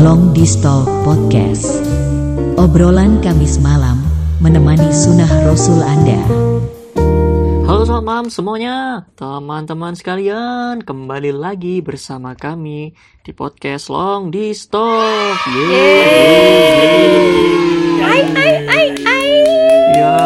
Long 0.00 0.32
Distal 0.32 0.88
Podcast. 1.04 1.68
Obrolan 2.56 3.20
Kamis 3.20 3.60
malam 3.60 4.00
menemani 4.40 4.88
sunnah 4.96 5.28
Rasul 5.44 5.84
Anda. 5.84 6.16
Halo 7.68 7.84
selamat 7.84 8.04
malam 8.08 8.26
semuanya 8.32 8.76
Teman-teman 9.14 9.92
sekalian 9.92 10.80
Kembali 10.80 11.36
lagi 11.36 11.84
bersama 11.84 12.32
kami 12.32 12.96
Di 13.20 13.30
podcast 13.36 13.92
Long 13.92 14.32
di 14.32 14.56
Stok 14.56 15.36
Yeay 15.52 17.04
Hai 18.00 18.22
hai 18.24 18.52
hai 18.66 18.86
hai. 19.04 19.28
Ya 20.00 20.16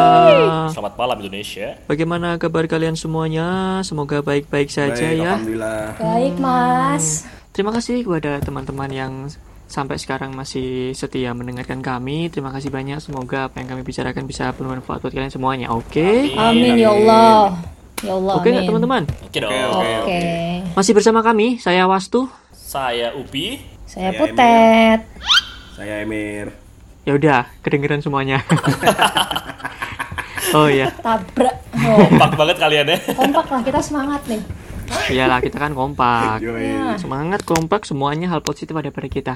Selamat 0.70 0.95
malam 0.95 1.18
Indonesia. 1.18 1.82
Bagaimana 1.91 2.38
kabar 2.38 2.70
kalian 2.70 2.95
semuanya 2.95 3.82
Semoga 3.82 4.22
baik-baik 4.22 4.70
saja 4.70 4.95
Baik, 4.95 5.18
ya 5.18 5.34
Alhamdulillah. 5.34 5.98
Baik 5.98 6.34
mas. 6.38 7.27
Terima 7.54 7.70
kasih 7.70 8.02
kepada 8.02 8.43
teman-teman 8.43 8.91
yang 8.91 9.12
Sampai 9.64 9.96
sekarang 9.96 10.36
masih 10.36 10.92
setia 10.92 11.32
mendengarkan 11.32 11.80
kami 11.80 12.28
Terima 12.28 12.52
kasih 12.52 12.68
banyak 12.68 13.00
Semoga 13.00 13.48
apa 13.48 13.59
yang 13.59 13.74
kami 13.74 13.82
bicarakan 13.82 14.28
bisa 14.28 14.52
bermanfaat 14.52 15.00
buat 15.00 15.10
kalian 15.10 15.32
semuanya 15.32 15.72
Oke 15.72 16.30
Amin 16.36 16.78
ya 16.78 16.92
Allah. 16.92 17.59
Ya 18.05 18.12
Allah. 18.12 18.34
Oke 18.36 18.52
nggak 18.52 18.64
amin. 18.64 18.70
teman-teman 18.70 19.02
Oke 19.08 19.38
dong. 19.41 19.50
Oke, 19.50 19.92
Oke. 20.05 20.20
Masih 20.77 20.92
bersama 20.92 21.24
kami 21.24 21.56
Saya 21.56 21.88
Wastu 21.88 22.28
Saya 22.52 23.16
Upi. 23.16 23.74
Saya 23.88 24.12
Saya 24.12 24.19
Putet. 24.19 25.00
Saya 25.74 26.06
Emir. 26.06 26.55
Ya 27.05 27.12
udah, 27.12 27.44
kedengeran 27.60 28.00
semuanya. 28.00 28.41
oh 30.56 30.72
iya, 30.72 30.88
Tabrak. 31.05 31.52
Oh, 31.84 32.08
Kompak 32.08 32.30
banget 32.33 32.56
kalian 32.56 32.86
ya. 32.88 32.98
kompak 33.12 33.46
lah 33.52 33.60
kita 33.60 33.80
semangat 33.84 34.22
nih. 34.24 34.41
iyalah 35.12 35.44
kita 35.44 35.60
kan 35.60 35.77
kompak. 35.77 36.41
Yoi. 36.41 36.72
Ya. 36.72 36.96
Semangat 36.96 37.44
kompak 37.44 37.84
semuanya 37.84 38.33
hal 38.33 38.41
positif 38.41 38.72
ada 38.72 38.88
pada 38.88 39.08
kita. 39.12 39.34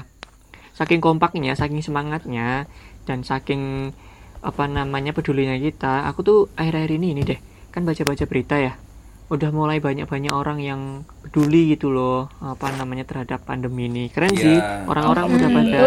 Saking 0.79 1.03
kompaknya, 1.03 1.59
saking 1.59 1.83
semangatnya 1.83 2.63
dan 3.03 3.27
saking 3.27 3.91
apa 4.39 4.63
namanya 4.63 5.11
pedulinya 5.11 5.59
kita, 5.59 6.07
aku 6.07 6.19
tuh 6.23 6.39
akhir-akhir 6.55 6.95
ini 6.95 7.07
ini 7.11 7.21
deh, 7.27 7.39
kan 7.67 7.83
baca-baca 7.83 8.23
berita 8.23 8.55
ya. 8.55 8.79
Udah 9.27 9.51
mulai 9.51 9.83
banyak-banyak 9.83 10.31
orang 10.31 10.63
yang 10.63 10.81
peduli 11.21 11.75
gitu 11.75 11.91
loh, 11.91 12.31
apa 12.39 12.71
namanya 12.73 13.03
terhadap 13.03 13.43
pandemi 13.43 13.91
ini. 13.91 14.07
Keren 14.07 14.31
sih, 14.33 14.55
Iya. 14.55 14.87
orang-orang 14.87 15.25
udah 15.27 15.49
pada 15.51 15.79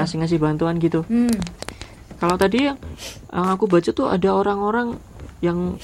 ngasih-ngasih 0.00 0.38
bantuan 0.40 0.80
gitu. 0.80 1.04
Hmm. 1.04 1.28
Kalau 2.18 2.40
tadi 2.40 2.72
yang 2.72 2.80
yang 3.30 3.46
aku 3.52 3.68
baca 3.68 3.92
tuh 3.92 4.08
ada 4.08 4.32
orang-orang 4.32 4.96
yang 5.44 5.76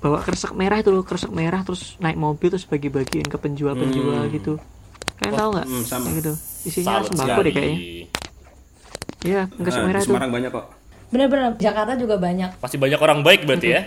bawa 0.00 0.24
kresek 0.24 0.56
merah 0.56 0.80
itu 0.80 0.88
loh, 0.88 1.04
kresek 1.04 1.28
merah 1.28 1.60
terus 1.60 1.98
naik 2.00 2.16
mobil 2.16 2.48
terus 2.48 2.64
bagi-bagiin 2.64 3.28
ke 3.28 3.36
penjual-penjual 3.36 4.24
Hmm. 4.24 4.32
gitu. 4.32 4.54
Kalian 5.20 5.34
tahu 5.36 5.50
nggak? 5.52 5.66
hmm, 5.68 5.84
sama. 5.84 6.04
Yang 6.06 6.16
gitu. 6.16 6.32
Isinya 6.60 6.86
Salut 6.90 7.08
sembako 7.10 7.40
deh 7.40 7.52
kayaknya. 7.52 7.78
Iya, 9.20 9.42
kresek 9.52 9.76
Nah, 9.76 9.86
merah 9.86 10.00
di 10.00 10.02
itu. 10.02 10.10
Semarang 10.10 10.30
banyak 10.32 10.50
kok. 10.50 10.66
Bener-bener 11.10 11.44
Jakarta 11.56 11.92
juga 11.94 12.16
banyak. 12.16 12.50
Masih 12.56 12.78
banyak 12.78 13.00
orang 13.00 13.20
baik 13.20 13.40
berarti 13.44 13.68
ya. 13.68 13.82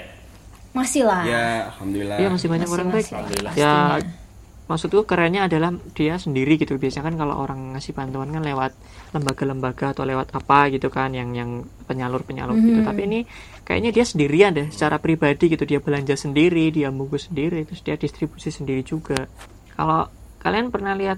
Masih 0.74 1.02
lah. 1.04 1.24
Ya, 1.24 1.46
alhamdulillah. 1.70 2.18
Iya, 2.18 2.28
masih 2.30 2.48
banyak 2.50 2.66
Masih, 2.66 2.76
orang 2.76 2.88
masih 2.88 2.94
baik. 2.94 3.06
lah. 3.06 3.18
Alhamdulillah. 3.18 3.54
Ya, 3.54 3.74
Pastinya. 3.74 4.22
maksudku 4.64 5.02
kerennya 5.06 5.42
adalah 5.46 5.70
dia 5.94 6.16
sendiri 6.18 6.54
gitu. 6.58 6.74
Biasanya 6.76 7.06
kan 7.10 7.16
kalau 7.16 7.36
orang 7.38 7.60
ngasih 7.74 7.94
bantuan 7.94 8.30
kan 8.30 8.42
lewat 8.42 8.72
lembaga-lembaga 9.14 9.86
atau 9.94 10.04
lewat 10.04 10.34
apa 10.34 10.60
gitu 10.70 10.90
kan 10.90 11.14
yang 11.14 11.30
yang 11.34 11.50
penyalur-penyalur 11.86 12.58
gitu. 12.58 12.82
Mhm. 12.82 12.88
Tapi 12.90 13.02
ini 13.06 13.20
kayaknya 13.62 13.90
dia 13.90 14.06
sendirian 14.06 14.52
deh 14.52 14.68
secara 14.70 14.98
pribadi 14.98 15.46
gitu. 15.48 15.64
Dia 15.64 15.78
belanja 15.78 16.14
sendiri, 16.14 16.70
dia 16.70 16.90
bungkus 16.90 17.30
sendiri, 17.30 17.66
terus 17.66 17.82
dia 17.82 17.94
distribusi 17.94 18.50
sendiri 18.50 18.82
juga. 18.82 19.30
Kalau 19.74 20.10
kalian 20.44 20.70
pernah 20.70 20.94
lihat 20.94 21.18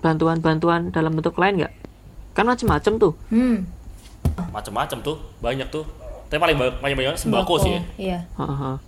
bantuan-bantuan 0.00 0.90
dalam 0.90 1.12
bentuk 1.12 1.34
lain 1.36 1.62
nggak? 1.62 1.72
Kan 2.32 2.46
macem-macem 2.46 2.96
tuh. 2.96 3.12
Hmm. 3.28 3.66
Macam-macam 4.50 4.98
tuh, 5.02 5.16
banyak 5.38 5.68
tuh. 5.68 5.84
Tapi 6.30 6.40
paling 6.40 6.56
banyak 6.56 6.74
banyak, 6.80 6.96
banyak 6.96 7.20
sembako 7.20 7.54
sih 7.60 7.70
ya. 7.70 7.82
Iya. 7.98 8.18
Haha. 8.38 8.80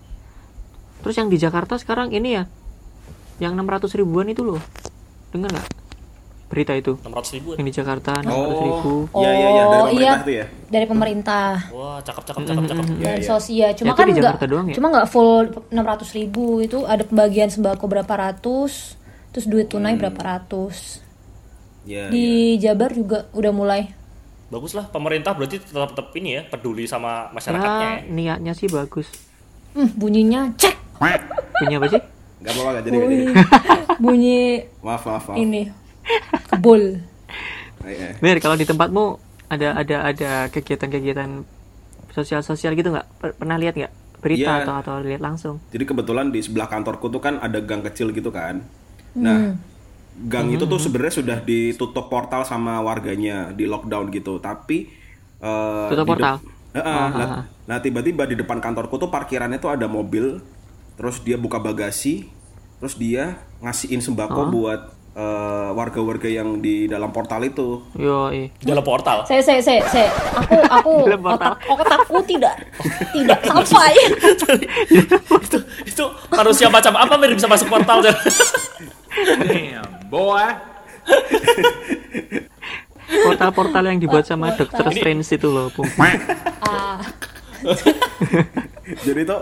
Terus 1.04 1.14
yang 1.14 1.28
di 1.28 1.36
Jakarta 1.36 1.76
sekarang 1.76 2.08
ini 2.08 2.40
ya, 2.40 2.48
yang 3.36 3.52
600 3.52 3.92
ribuan 3.92 4.24
itu 4.26 4.40
loh. 4.40 4.62
Dengar 5.28 5.52
nggak 5.52 5.66
berita 6.48 6.72
itu? 6.72 6.94
600 7.02 7.36
ribu. 7.36 7.48
Yang 7.58 7.66
di 7.66 7.74
Jakarta 7.74 8.12
600 8.22 8.64
ribu. 8.64 8.94
Oh, 9.10 9.20
iya 9.20 9.30
iya 9.34 9.48
iya 9.50 9.64
dari 9.66 9.74
Oh, 9.74 9.84
pemerintah 9.84 10.00
iya. 10.00 10.14
itu 10.16 10.32
ya. 10.32 10.46
Dari 10.70 10.86
pemerintah. 10.86 11.48
Wah, 11.74 11.98
cakep 12.00 12.22
cakep 12.24 12.42
cakep 12.46 12.64
cakep. 12.64 12.84
Iya, 12.86 12.94
Dan 13.04 13.18
iya. 13.20 13.26
sosial. 13.26 13.70
Cuma 13.74 13.86
Ya, 13.86 13.92
kan 13.92 14.06
nggak, 14.08 14.34
ya? 14.40 14.74
cuma 14.78 14.86
nggak 14.88 15.08
full 15.10 15.44
600 15.68 16.16
ribu 16.16 16.62
itu 16.62 16.78
ada 16.86 17.02
pembagian 17.02 17.50
sembako 17.50 17.84
berapa 17.84 18.14
ratus, 18.14 18.94
terus 19.34 19.44
duit 19.44 19.66
tunai 19.66 19.92
Hmm. 19.92 20.00
berapa 20.00 20.20
ratus. 20.20 21.02
Iya, 21.82 22.06
iya. 22.06 22.08
Di 22.08 22.26
Jabar 22.56 22.90
juga 22.90 23.26
udah 23.30 23.50
mulai. 23.50 23.82
Bagus 24.46 24.72
lah 24.72 24.86
pemerintah 24.86 25.34
berarti 25.34 25.58
tetap 25.58 25.90
tetap 25.90 26.14
ini 26.14 26.38
ya 26.38 26.42
peduli 26.44 26.86
sama 26.86 27.28
masyarakatnya. 27.28 27.82
Ya, 27.82 27.94
ya. 27.98 28.08
niatnya 28.08 28.52
sih 28.54 28.70
bagus. 28.70 29.10
Hmm, 29.74 29.90
bunyinya 29.92 30.54
cek. 30.54 30.74
Punya 31.52 31.76
apa 31.76 31.86
sih? 31.88 32.02
Gak 32.40 32.52
apa-apa 32.52 32.70
gak 32.72 32.84
jadi, 32.84 32.94
gak 32.94 33.02
jadi. 33.02 33.24
Bunyi, 33.24 33.34
bunyi 34.04 34.40
Maaf, 34.80 35.02
maaf, 35.02 35.24
maaf. 35.26 35.36
ini 35.36 35.62
kebul. 36.46 36.82
Eh, 37.82 37.90
eh. 37.90 38.12
Mir, 38.20 38.38
kalau 38.38 38.54
di 38.54 38.62
tempatmu 38.62 39.18
ada 39.46 39.74
ada 39.74 39.96
ada 40.06 40.30
kegiatan-kegiatan 40.48 41.42
sosial-sosial 42.10 42.72
gitu 42.72 42.88
nggak? 42.88 43.06
Per- 43.18 43.34
Pernah 43.34 43.56
lihat 43.56 43.74
nggak 43.74 43.92
berita 44.20 44.50
Iya. 44.52 44.62
atau 44.62 44.74
atau 44.78 44.94
lihat 45.00 45.20
langsung? 45.20 45.58
Jadi 45.68 45.84
kebetulan 45.84 46.30
di 46.30 46.40
sebelah 46.40 46.64
kantorku 46.64 47.08
tuh 47.08 47.18
kan 47.18 47.36
ada 47.38 47.58
gang 47.58 47.82
kecil 47.82 48.08
gitu 48.08 48.30
kan. 48.30 48.62
Nah, 49.14 49.54
gang 50.14 50.50
itu 50.50 50.66
tuh 50.66 50.78
sebenarnya 50.78 51.14
sudah 51.22 51.38
ditutup 51.42 52.06
portal 52.06 52.46
sama 52.46 52.78
warganya, 52.82 53.50
di 53.54 53.66
lockdown 53.66 54.10
gitu. 54.10 54.38
Tapi 54.38 54.90
eh, 55.42 55.88
Tutup 55.90 56.06
portal? 56.06 56.38
Eh, 56.74 56.82
eh, 56.82 57.06
nah, 57.14 57.46
nah, 57.46 57.78
tiba-tiba 57.78 58.26
di 58.26 58.34
depan 58.34 58.58
kantorku 58.58 58.98
tuh 58.98 59.06
parkirannya 59.06 59.62
tuh 59.62 59.70
ada 59.70 59.86
mobil, 59.86 60.42
terus 60.98 61.22
dia 61.22 61.38
buka 61.38 61.62
bagasi, 61.62 62.26
terus 62.82 62.98
dia 62.98 63.38
ngasihin 63.62 64.02
sembako 64.02 64.50
buat 64.50 64.80
eh, 65.14 65.70
warga-warga 65.70 66.26
yang 66.26 66.58
di 66.58 66.90
dalam 66.90 67.14
portal 67.14 67.46
itu. 67.46 67.78
Yo. 67.94 68.26
Di 68.34 68.66
dalam 68.66 68.82
portal. 68.82 69.22
Saya 69.22 69.38
saya 69.38 69.62
saya 69.62 69.86
saya 69.86 70.10
aku 70.34 70.58
aku 70.66 70.92
Dalam 71.06 71.22
portal. 71.22 71.54
otak 71.54 71.86
otakku 71.86 72.18
tidak 72.26 72.54
tidak 73.14 73.38
sampai. 73.46 73.94
itu 75.46 75.58
itu 75.86 76.04
manusia 76.34 76.66
macam 76.66 76.98
apa 76.98 77.14
Mir 77.14 77.38
bisa 77.38 77.46
masuk 77.46 77.70
portal? 77.70 78.02
Portal-portal 83.24 83.84
yang 83.94 83.98
dibuat 84.00 84.24
sama 84.26 84.56
Doctor 84.56 84.90
Strange 84.90 85.28
itu 85.28 85.48
loh, 85.48 85.68
Pung. 85.70 85.86
Ah, 86.64 86.98
jadi 89.06 89.20
tuh 89.24 89.40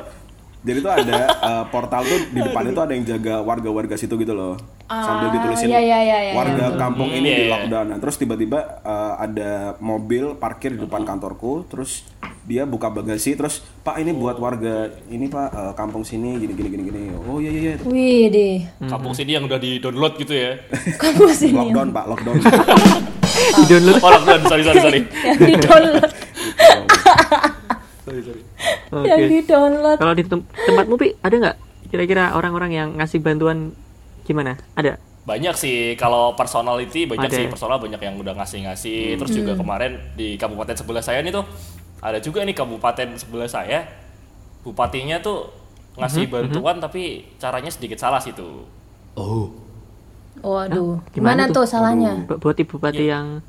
jadi 0.63 0.79
tuh 0.79 0.93
ada 0.95 1.19
eh, 1.51 1.65
portal 1.69 2.03
tuh 2.07 2.21
di 2.31 2.41
depan 2.41 2.63
itu 2.71 2.81
ada 2.81 2.93
yang 2.95 3.05
jaga 3.05 3.35
warga-warga 3.43 3.95
situ 3.99 4.15
gitu 4.17 4.33
loh 4.33 4.55
sambil 4.87 5.33
ditulisin 5.33 5.73
iya, 5.73 5.81
iya, 5.81 5.99
iya, 6.05 6.19
iya, 6.29 6.33
warga 6.37 6.67
kampung 6.77 7.09
Hmm, 7.09 7.19
ini 7.19 7.29
iya, 7.29 7.37
di 7.37 7.45
iya. 7.49 7.53
lockdown 7.57 7.87
nah 7.89 7.99
terus 7.99 8.17
tiba-tiba 8.21 8.59
eh, 8.85 9.13
ada 9.19 9.51
mobil 9.81 10.37
parkir 10.37 10.77
di 10.77 10.85
depan 10.85 11.03
kantorku 11.03 11.65
terus 11.67 12.05
dia 12.43 12.67
buka 12.67 12.91
bagasi 12.91 13.39
terus 13.39 13.63
pak 13.87 14.03
ini 14.03 14.11
buat 14.11 14.37
warga 14.37 14.91
ini 15.09 15.31
pak 15.31 15.49
eh, 15.49 15.73
kampung 15.79 16.03
sini 16.03 16.37
gini 16.37 16.53
gini 16.53 16.69
gini 16.69 16.83
gini 16.91 17.03
oh 17.17 17.39
iya 17.39 17.51
iya 17.51 17.61
iya 17.63 17.75
wih 17.87 18.23
deh. 18.29 18.55
Kampung 18.85 19.15
sini 19.15 19.33
yang 19.33 19.47
udah 19.47 19.57
di 19.57 19.79
download 19.79 20.19
gitu 20.19 20.35
ya. 20.35 20.59
Kamu 21.01 21.31
sini 21.31 21.55
lockdown 21.57 21.89
pak 21.91 22.05
lockdown 22.05 22.37
Di 23.33 23.65
download. 23.65 23.97
Oh, 23.97 24.11
lockdown. 24.13 24.41
sorry 24.45 24.63
sorry 24.63 24.81
sorry. 24.83 25.01
di 25.41 25.55
download, 25.57 26.11
Oke. 28.15 29.09
yang 29.09 29.21
di 29.23 29.39
download. 29.43 29.97
Kalau 29.97 30.13
di 30.13 30.23
tem- 30.23 30.45
tempatmu 30.45 30.95
Pi, 30.95 31.17
ada 31.17 31.35
nggak 31.35 31.57
kira-kira 31.89 32.33
orang-orang 32.33 32.71
yang 32.71 32.89
ngasih 32.95 33.19
bantuan 33.19 33.73
gimana? 34.23 34.61
Ada? 34.73 35.01
Banyak 35.23 35.55
sih 35.55 35.95
kalau 35.95 36.35
personality 36.35 37.07
banyak 37.07 37.27
Ada 37.27 37.37
sih 37.37 37.45
ya? 37.47 37.51
personal 37.51 37.79
banyak 37.79 37.99
yang 37.99 38.15
udah 38.17 38.35
ngasih-ngasih. 38.35 39.17
Terus 39.17 39.33
juga 39.33 39.53
kemarin 39.55 39.97
di 40.13 40.35
kabupaten 40.35 40.75
sebelah 40.75 41.01
saya 41.01 41.21
nih 41.21 41.31
tuh 41.31 41.47
ada 41.99 42.19
juga 42.19 42.43
nih 42.43 42.53
kabupaten 42.53 43.15
sebelah 43.15 43.47
saya 43.47 43.87
bupatinya 44.61 45.19
tuh 45.19 45.47
ngasih 45.95 46.27
bantuan 46.27 46.77
tapi 46.79 47.29
caranya 47.37 47.69
sedikit 47.69 47.97
salah 47.97 48.19
sih 48.19 48.33
tuh. 48.33 48.67
Waduh, 50.43 50.99
Gimana 51.13 51.39
gimana, 51.39 51.43
tuh? 51.47 51.63
tuh 51.63 51.67
salahnya? 51.69 52.13
Bu- 52.25 52.41
Buat 52.41 52.57
ibu 52.59 52.75
bupati 52.75 53.05
yang 53.05 53.45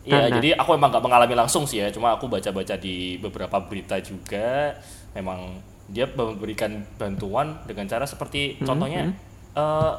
Iya, 0.00 0.30
jadi 0.32 0.48
aku 0.54 0.72
emang 0.72 0.88
nggak 0.88 1.02
mengalami 1.02 1.34
langsung 1.34 1.62
sih 1.62 1.78
ya, 1.78 1.88
cuma 1.88 2.12
aku 2.12 2.26
baca-baca 2.26 2.74
di 2.74 3.18
beberapa 3.18 3.58
berita 3.60 3.98
juga, 3.98 4.78
memang 5.12 5.58
dia 5.86 6.04
memberikan 6.06 6.68
bantuan 6.94 7.60
dengan 7.62 7.84
cara 7.84 8.04
seperti 8.04 8.56
contohnya 8.58 9.12
eh, 9.52 9.92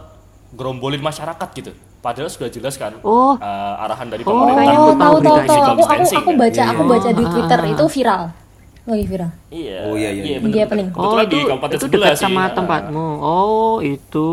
gerombolin 0.52 1.00
masyarakat 1.00 1.50
gitu. 1.54 1.72
Padahal 2.00 2.26
sudah 2.26 2.48
jelas 2.48 2.74
kan 2.74 2.96
Oh. 3.02 3.36
eh, 3.36 3.46
arahan 3.80 4.08
dari 4.08 4.24
Oh, 4.24 4.32
pemerintah. 4.34 4.72
aku 4.72 4.92
tahu 4.96 5.18
tahu 5.20 5.38
tahu. 5.44 5.62
Aku 5.68 5.82
aku 5.84 6.04
aku 6.08 6.32
kan? 6.32 6.36
baca 6.38 6.56
Iya, 6.56 6.72
aku 6.72 6.82
iya. 6.82 6.90
baca 6.90 7.10
di 7.12 7.22
Ah, 7.22 7.30
Twitter 7.30 7.60
ah, 7.60 7.66
ah. 7.66 7.74
itu 7.76 7.86
viral. 7.92 8.24
lagi 8.88 9.06
viral. 9.06 9.32
Iya. 9.52 9.78
Oh, 9.86 9.94
iya, 9.94 10.10
iya, 10.10 10.24
iya. 10.24 10.38
bener, 10.40 10.50
Lagi 10.50 10.60
apa 10.60 10.74
bener. 10.74 10.86
Oh 10.96 11.14
itu 11.14 11.30
di 11.30 11.40
kabupaten 11.46 11.76
itu 11.76 11.86
sebelah 11.86 12.08
dekat 12.08 12.18
sih. 12.18 12.26
sama 12.26 12.42
Ah. 12.42 12.50
tempatmu. 12.50 13.08
Oh 13.20 13.76
itu, 13.80 14.30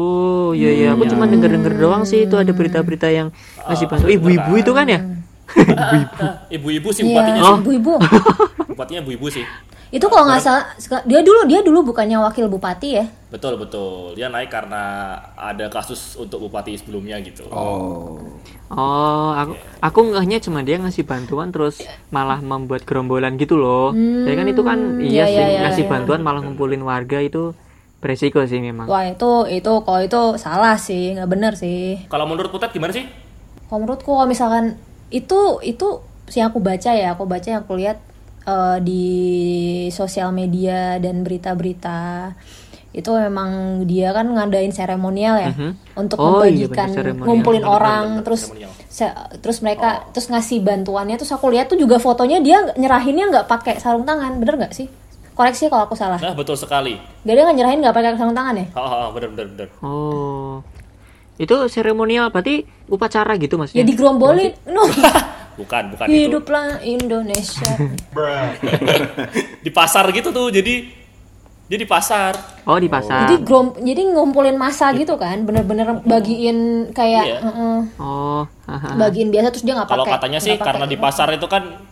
ya 0.55 0.71
ya. 0.73 0.89
Aku 0.95 1.05
cuma 1.05 1.25
denger 1.27 1.51
denger 1.53 1.73
doang 1.77 2.03
sih 2.03 2.25
itu 2.25 2.33
ada 2.33 2.49
berita-berita 2.51 3.09
yang 3.11 3.29
ngasih 3.63 3.85
bantu. 3.85 4.07
Ibu-ibu 4.09 4.53
itu 4.57 4.73
kan 4.73 4.87
ya? 4.87 5.01
Ibu-ibu 6.51 6.89
sih 6.91 7.03
Iya, 7.07 7.11
bupatinya 7.15 7.41
Oh. 7.43 7.49
sih. 7.57 7.61
ibu-ibu. 7.63 7.95
Bupatinya 8.75 9.01
ibu-ibu 9.03 9.27
sih. 9.31 9.45
Itu 9.87 10.11
kalau 10.11 10.27
nggak 10.27 10.43
salah, 10.43 10.67
dia 11.07 11.23
dulu 11.23 11.47
dia 11.47 11.63
dulu 11.63 11.95
bukannya 11.95 12.19
wakil 12.19 12.51
bupati 12.51 12.99
ya? 12.99 13.05
Betul 13.31 13.55
betul. 13.55 14.19
Dia 14.19 14.27
naik 14.27 14.51
karena 14.51 15.15
ada 15.39 15.71
kasus 15.71 16.19
untuk 16.19 16.43
bupati 16.43 16.75
sebelumnya 16.75 17.23
gitu. 17.23 17.47
Oh. 17.55 18.19
Oh, 18.67 19.31
aku 19.31 19.55
aku 19.79 19.99
ngehnya 20.11 20.43
cuma 20.43 20.67
dia 20.67 20.75
ngasih 20.83 21.07
bantuan 21.07 21.55
terus 21.55 21.79
malah 22.11 22.43
membuat 22.43 22.83
gerombolan 22.83 23.39
gitu 23.39 23.55
loh. 23.55 23.95
Ya 24.27 24.35
kan 24.35 24.47
itu 24.51 24.63
kan 24.67 24.79
iya 24.99 25.23
iya, 25.23 25.25
sih 25.31 25.39
iya, 25.55 25.61
ngasih 25.71 25.85
iya. 25.87 25.91
bantuan 25.95 26.21
malah 26.27 26.43
ngumpulin 26.43 26.83
warga 26.83 27.23
itu 27.23 27.55
beresiko 28.03 28.43
sih 28.43 28.59
memang. 28.59 28.91
Wah 28.91 29.07
itu 29.07 29.47
itu 29.55 29.73
kalau 29.87 30.01
itu 30.03 30.23
salah 30.35 30.75
sih, 30.83 31.15
nggak 31.15 31.31
bener 31.31 31.53
sih. 31.55 32.11
Kalau 32.11 32.27
menurut 32.27 32.51
Putet 32.51 32.75
gimana 32.75 32.91
sih? 32.91 33.07
Kalau 33.71 33.87
menurutku 33.87 34.11
kalau 34.15 34.27
misalkan 34.27 34.79
itu 35.11 35.63
itu 35.63 35.87
sih 36.27 36.43
aku 36.43 36.59
baca 36.59 36.91
ya, 36.91 37.15
aku 37.15 37.25
baca 37.25 37.47
yang 37.47 37.63
aku 37.63 37.79
lihat 37.79 37.99
eh, 38.47 38.79
di 38.83 39.05
sosial 39.91 40.35
media 40.35 40.99
dan 40.99 41.23
berita-berita. 41.23 42.33
Itu 42.97 43.13
memang 43.13 43.85
dia 43.85 44.09
kan 44.17 44.25
ngadain 44.25 44.73
seremonial 44.73 45.37
ya 45.37 45.53
untuk 46.01 46.17
Oh, 46.17 46.41
iya, 46.41 46.65
membagikan 46.65 46.89
bener, 46.89 46.97
seremonial. 47.13 47.27
ngumpulin 47.29 47.61
Bener, 47.61 47.77
orang 47.77 48.05
bener, 48.09 48.25
terus 48.25 48.43
se- 48.89 49.17
terus 49.45 49.59
mereka 49.61 50.09
terus 50.17 50.33
ngasih 50.33 50.65
bantuannya. 50.65 51.21
Terus 51.21 51.29
aku 51.37 51.53
lihat 51.53 51.69
tuh 51.69 51.77
juga 51.77 52.01
fotonya 52.01 52.41
dia 52.41 52.57
nyerahinnya 52.73 53.29
nggak 53.29 53.47
pakai 53.53 53.77
sarung 53.77 54.09
tangan. 54.09 54.41
Bener 54.41 54.57
nggak 54.57 54.73
sih? 54.73 54.89
Koreksi 55.37 55.69
kalau 55.69 55.85
aku 55.85 55.93
salah. 55.93 56.17
Nah 56.17 56.33
betul 56.33 56.57
sekali. 56.57 56.97
Gak 56.97 57.35
dia 57.37 57.45
nggak 57.45 57.59
nyerahin 57.61 57.79
nggak 57.85 57.93
pakai 57.93 58.17
sarung 58.17 58.33
tangan 58.33 58.57
ya? 58.57 58.67
Oh, 58.73 58.89
oh, 58.89 59.07
bener 59.13 59.29
bener 59.37 59.47
bener. 59.53 59.69
Oh. 59.85 60.65
Itu 61.37 61.69
seremonial 61.69 62.33
berarti 62.33 62.65
upacara 62.87 63.35
gitu 63.35 63.55
ya 63.55 63.61
maksudnya? 63.61 63.85
digerombolin 63.85 64.53
no 64.67 64.87
Bukan 65.57 65.89
bukan 65.91 66.05
itu. 66.07 66.29
hiduplah 66.29 66.85
Indonesia 66.85 67.73
Di 69.65 69.71
pasar 69.71 70.05
gitu 70.11 70.29
tuh. 70.29 70.53
Jadi 70.53 70.85
dia 71.67 71.75
di 71.77 71.85
pasar. 71.85 72.63
Oh, 72.63 72.77
di 72.77 72.87
pasar. 72.87 73.27
Jadi 73.27 73.43
grom, 73.43 73.75
jadi 73.75 74.05
ngumpulin 74.07 74.55
masa 74.55 74.93
gitu 74.93 75.17
kan, 75.17 75.43
bener-bener 75.43 75.99
bagiin 76.05 76.93
kayak 76.93 77.25
Iya. 77.27 77.39
heeh, 77.43 77.79
Oh, 77.97 78.47
haha. 78.63 78.95
bagiin 79.01 79.33
biasa 79.33 79.51
terus 79.51 79.65
dia 79.65 79.75
nggak 79.75 79.89
pakai. 79.89 79.97
Kalau 79.97 80.07
katanya 80.07 80.39
sih 80.39 80.55
karena 80.55 80.85
di 80.85 80.95
pasar 80.95 81.33
itu 81.33 81.47
kan 81.47 81.83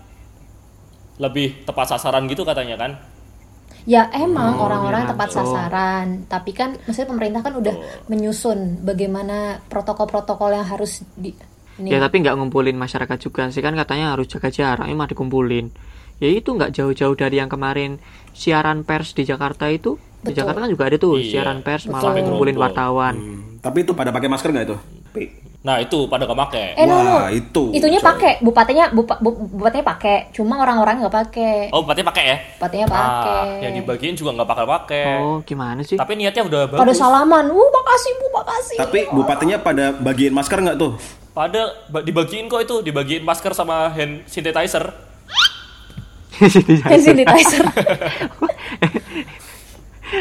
lebih 1.17 1.65
tepat 1.65 1.87
sasaran 1.91 2.29
gitu 2.29 2.45
katanya 2.45 2.77
kan. 2.77 2.91
Ya 3.85 4.09
emang 4.17 4.57
orang-orang 4.57 5.05
iya, 5.05 5.11
tepat 5.13 5.29
sasaran, 5.29 6.07
tapi 6.25 6.57
kan 6.57 6.73
maksudnya 6.89 7.09
pemerintah 7.13 7.41
kan 7.45 7.53
udah 7.53 7.75
menyusun 8.09 8.81
bagaimana 8.81 9.61
protokol-protokol 9.69 10.57
yang 10.57 10.65
harus 10.65 11.05
di 11.13 11.37
ini. 11.77 11.93
Ya 11.93 12.01
tapi 12.01 12.25
nggak 12.25 12.33
ngumpulin 12.33 12.81
masyarakat 12.81 13.19
juga 13.21 13.53
sih 13.53 13.61
kan 13.61 13.77
katanya 13.77 14.17
harus 14.17 14.25
jaga 14.25 14.49
jarak, 14.49 14.89
ini 14.89 14.97
mah 14.97 15.11
dikumpulin. 15.11 15.69
Ya 16.17 16.33
itu 16.33 16.49
nggak 16.49 16.73
jauh-jauh 16.73 17.13
dari 17.13 17.37
yang 17.43 17.53
kemarin 17.53 18.01
siaran 18.33 18.89
pers 18.89 19.13
di 19.13 19.29
Jakarta 19.29 19.69
itu. 19.69 20.01
Di 20.25 20.33
Betul. 20.33 20.41
Jakarta 20.41 20.59
kan 20.65 20.71
juga 20.73 20.85
ada 20.89 20.97
tuh 20.97 21.21
Iya, 21.21 21.45
siaran 21.45 21.61
pers 21.61 21.85
betul. 21.85 22.01
malah 22.01 22.13
ngumpulin 22.17 22.57
Gerombol. 22.57 22.65
wartawan. 22.65 23.15
Hmm, 23.21 23.43
Tapi 23.61 23.79
itu 23.85 23.93
pada 23.93 24.09
pakai 24.09 24.29
masker 24.33 24.49
nggak 24.49 24.65
itu? 24.65 24.77
Nah 25.65 25.81
itu 25.81 25.97
pada 26.07 26.29
gak 26.29 26.37
pakai. 26.45 26.77
eh 26.77 26.85
no, 26.85 26.93
no. 26.95 27.15
Wah, 27.19 27.33
itu, 27.33 27.73
Itunya 27.73 27.97
pakai, 27.97 28.37
bupatinya 28.39 28.93
bupa, 28.93 29.17
bu- 29.17 29.49
bupatinya 29.49 29.87
pakai, 29.87 30.29
cuma 30.31 30.61
orang-orang 30.61 31.01
nggak 31.01 31.15
pakai. 31.25 31.73
Oh 31.73 31.81
berarti 31.81 32.05
pakai 32.05 32.25
ya? 32.27 32.37
Bupatinya 32.55 32.87
pakai. 32.87 33.41
Ah, 33.41 33.65
yang 33.65 33.73
dibagiin 33.75 34.13
juga 34.13 34.37
nggak 34.37 34.45
bakal 34.45 34.69
pakai. 34.69 35.25
Oh, 35.25 35.41
gimana 35.41 35.81
sih? 35.81 35.97
Tapi 35.97 36.21
niatnya 36.21 36.45
udah 36.45 36.63
Pada 36.69 36.85
bagus. 36.85 37.01
salaman, 37.01 37.49
uh 37.49 37.69
makasih 37.73 38.13
bu, 38.15 38.27
makasih. 38.35 38.77
Tapi 38.77 38.99
bupatinya 39.09 39.57
pada 39.59 39.97
bagiin 39.97 40.37
masker 40.37 40.61
nggak 40.61 40.77
tuh? 40.77 41.01
Pada 41.33 41.61
ba- 41.89 42.05
dibagiin 42.05 42.45
kok 42.45 42.61
itu, 42.61 42.85
dibagiin 42.85 43.25
masker 43.25 43.57
sama 43.57 43.89
hand 43.89 44.29
sanitizer. 44.29 44.85
Hand 46.85 47.03
sanitizer. 47.03 47.65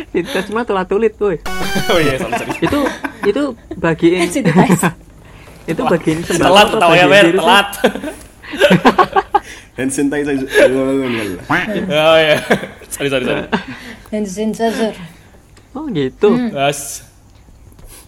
Kita 0.10 0.40
cuma 0.48 0.64
telah 0.64 0.88
tulit, 0.88 1.14
tuh. 1.14 1.36
oh 1.86 2.00
iya, 2.00 2.16
sorry, 2.16 2.34
sorry. 2.34 2.52
itu 2.64 2.80
itu 3.28 3.44
bagiin 3.76 4.20
Hand 4.22 4.32
sanitizer. 4.34 4.94
itu 5.66 5.82
sembako 5.82 6.44
telat 6.44 6.68
atau 6.76 6.92
ya, 6.92 7.06
Ber, 7.08 7.26
telat. 7.32 7.68
Hand 9.74 9.90
sanitizer. 9.90 10.38
oh 11.50 12.16
iya. 12.16 12.38
sorry, 12.88 13.10
sorry, 13.10 13.26
sorry. 13.26 13.44
Hand 14.12 14.28
sanitizer. 14.28 14.94
Oh 15.74 15.90
gitu. 15.90 16.30
Hmm. 16.30 16.54
Gas. 16.54 17.10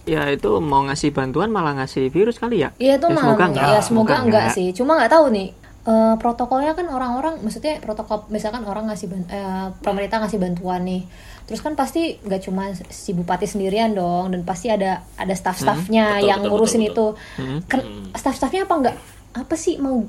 Ya 0.06 0.30
itu 0.30 0.62
mau 0.62 0.86
ngasih 0.86 1.10
bantuan 1.10 1.50
malah 1.50 1.74
ngasih 1.74 2.06
virus 2.14 2.38
kali 2.38 2.62
ya? 2.62 2.70
Iya 2.78 2.94
itu 2.94 3.06
Ya, 3.10 3.14
mah, 3.18 3.22
semoga 3.26 3.44
enggak. 3.50 3.64
ya 3.66 3.80
semoga 3.82 3.82
Semoga 3.82 4.14
enggak 4.22 4.44
enggak. 4.46 4.54
sih. 4.54 4.66
Cuma 4.70 4.92
nggak 4.94 5.10
tahu 5.10 5.24
nih 5.34 5.48
eh, 5.86 6.14
protokolnya 6.18 6.74
kan 6.74 6.86
orang-orang, 6.86 7.38
maksudnya 7.40 7.78
protokol 7.78 8.26
misalkan 8.28 8.66
orang 8.66 8.90
ngasih 8.90 9.06
ban- 9.06 9.30
eh, 9.30 9.66
pemerintah 9.80 10.18
ngasih 10.18 10.38
bantuan 10.38 10.82
nih, 10.82 11.06
terus 11.46 11.62
kan 11.62 11.72
pasti 11.72 12.18
nggak 12.20 12.42
cuma 12.42 12.68
si 12.74 13.14
bupati 13.14 13.46
sendirian 13.46 13.94
dong, 13.94 14.34
dan 14.34 14.42
pasti 14.42 14.66
ada 14.66 15.06
ada 15.14 15.30
staff-staffnya 15.30 16.18
Betul, 16.18 16.26
yang 16.26 16.38
betul, 16.42 16.50
ngurusin 16.50 16.82
betul, 16.82 16.90
itu. 16.90 17.06
Kan 17.64 17.80
staff-staffnya 18.12 18.66
apa 18.66 18.74
enggak 18.74 18.96
apa 19.32 19.54
sih 19.54 19.78
mau 19.78 20.02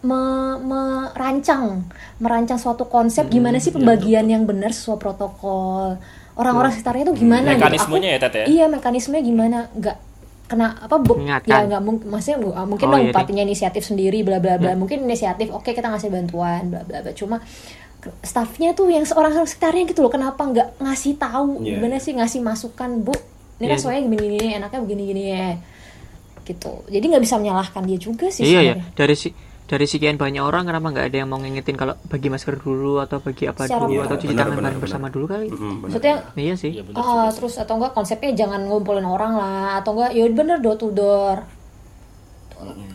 me- 0.00 0.58
merancang 0.60 1.86
merancang 2.18 2.58
suatu 2.58 2.84
konsep? 2.84 3.28
Gimana 3.28 3.56
sih 3.56 3.70
pembagian 3.70 4.26
yang 4.26 4.42
benar 4.44 4.74
sesuai 4.74 4.98
protokol? 4.98 5.94
Orang-orang 6.34 6.72
sekitarnya 6.72 7.04
itu 7.06 7.14
gimana 7.20 7.52
gitu. 7.52 7.60
Aku- 7.60 7.70
Mekanismenya 7.70 8.08
ya, 8.10 8.18
Tet, 8.18 8.34
ya? 8.34 8.44
iya 8.48 8.64
mekanismenya 8.66 9.22
gimana? 9.22 9.58
Nggak 9.76 9.96
kena 10.50 10.74
apa 10.76 10.98
bu, 10.98 11.14
Mengingatkan. 11.14 11.46
ya 11.48 11.58
nggak 11.64 11.82
mungkin 11.82 12.06
maksudnya 12.08 12.38
bu- 12.40 12.52
ah, 12.52 12.66
mungkin 12.66 12.84
Oh, 12.84 12.92
dong 12.92 13.00
iya, 13.00 13.14
bupatinya 13.14 13.42
inisiatif 13.42 13.82
sendiri 13.82 14.18
bla 14.20 14.36
bla 14.36 14.58
bla. 14.58 14.74
Mungkin 14.74 15.00
inisiatif 15.00 15.48
oke 15.48 15.70
kita 15.70 15.86
ngasih 15.86 16.10
bantuan 16.10 16.66
bla 16.66 16.82
bla 16.82 17.00
bla. 17.00 17.12
Cuma 17.12 17.38
staffnya 18.20 18.72
tuh 18.72 18.88
yang 18.88 19.04
seorang 19.04 19.30
sekitarnya 19.40 19.86
gitu 19.86 20.00
loh 20.00 20.08
kenapa 20.08 20.42
nggak 20.42 20.68
ngasih 20.78 21.14
tahu? 21.16 21.60
Iya. 21.60 21.76
gimana 21.76 21.96
sih 21.96 22.12
ngasih 22.12 22.40
masukan 22.40 22.90
bu? 22.98 23.14
Ini 23.56 23.66
kan 23.66 23.70
Iya. 23.70 23.78
soalnya 23.78 24.02
gini 24.02 24.16
gini 24.18 24.48
enaknya 24.54 24.78
begini 24.80 25.02
gini 25.06 25.22
ya. 25.30 25.48
Gitu. 26.42 26.72
Jadi 26.88 27.04
nggak 27.06 27.22
bisa 27.22 27.36
menyalahkan 27.36 27.82
dia 27.84 27.94
juga 27.96 28.26
sih 28.26 28.42
Iya 28.42 28.50
ya, 28.50 28.58
sebenarnya. 28.74 28.96
dari 28.96 29.14
si 29.14 29.28
dari 29.70 29.86
sekian 29.86 30.18
banyak 30.18 30.42
orang 30.42 30.66
kenapa 30.66 30.90
nggak 30.90 31.06
ada 31.06 31.16
yang 31.16 31.30
mau 31.30 31.38
ngingetin 31.38 31.78
kalau 31.78 31.94
bagi 32.04 32.26
masker 32.26 32.58
dulu 32.58 32.98
atau 32.98 33.22
bagi 33.22 33.46
apa 33.46 33.62
Secara 33.62 33.86
dulu 33.86 33.94
benar, 33.94 34.04
atau 34.04 34.16
cuci 34.18 34.26
benar, 34.26 34.38
tangan 34.42 34.50
benar, 34.50 34.64
bareng 34.66 34.80
bersama 34.82 35.06
dulu 35.08 35.26
kali? 35.30 35.46
maksudnya 35.46 36.14
Iya 36.34 36.54
sih. 36.58 36.70
Iya 36.72 36.82
bener 36.82 36.98
ah, 36.98 37.06
juga 37.06 37.22
sih. 37.24 37.34
terus 37.38 37.54
atau 37.56 37.74
enggak 37.78 37.92
konsepnya 37.94 38.30
jangan 38.36 38.60
ngumpulin 38.66 39.06
orang 39.06 39.32
lah 39.38 39.78
atau 39.78 39.94
enggak 39.94 40.10
ya 40.10 40.26
bener 40.28 40.58
door 40.58 40.74
to 40.74 40.90
door. 40.90 41.38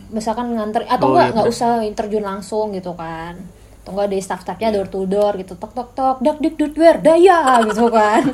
Misalkan 0.06 0.52
nganter 0.52 0.84
atau 0.86 1.08
Oh, 1.08 1.10
enggak 1.16 1.26
iya, 1.26 1.34
nggak 1.34 1.46
bener. 1.48 1.56
usah 1.56 1.70
terjun 1.96 2.22
langsung 2.22 2.66
gitu 2.70 2.92
kan. 2.92 3.34
Atau 3.80 3.96
enggak 3.96 4.06
dari 4.12 4.20
staff-staffnya 4.20 4.68
door 4.70 4.86
to 4.86 5.08
door 5.08 5.32
gitu 5.34 5.56
tok 5.56 5.72
tok 5.72 5.90
tok 5.96 6.16
dak 6.20 6.36
dik 6.38 6.54
dut 6.54 6.76
wer 6.76 7.00
daya 7.00 7.40
gitu 7.64 7.88
kan. 7.88 8.20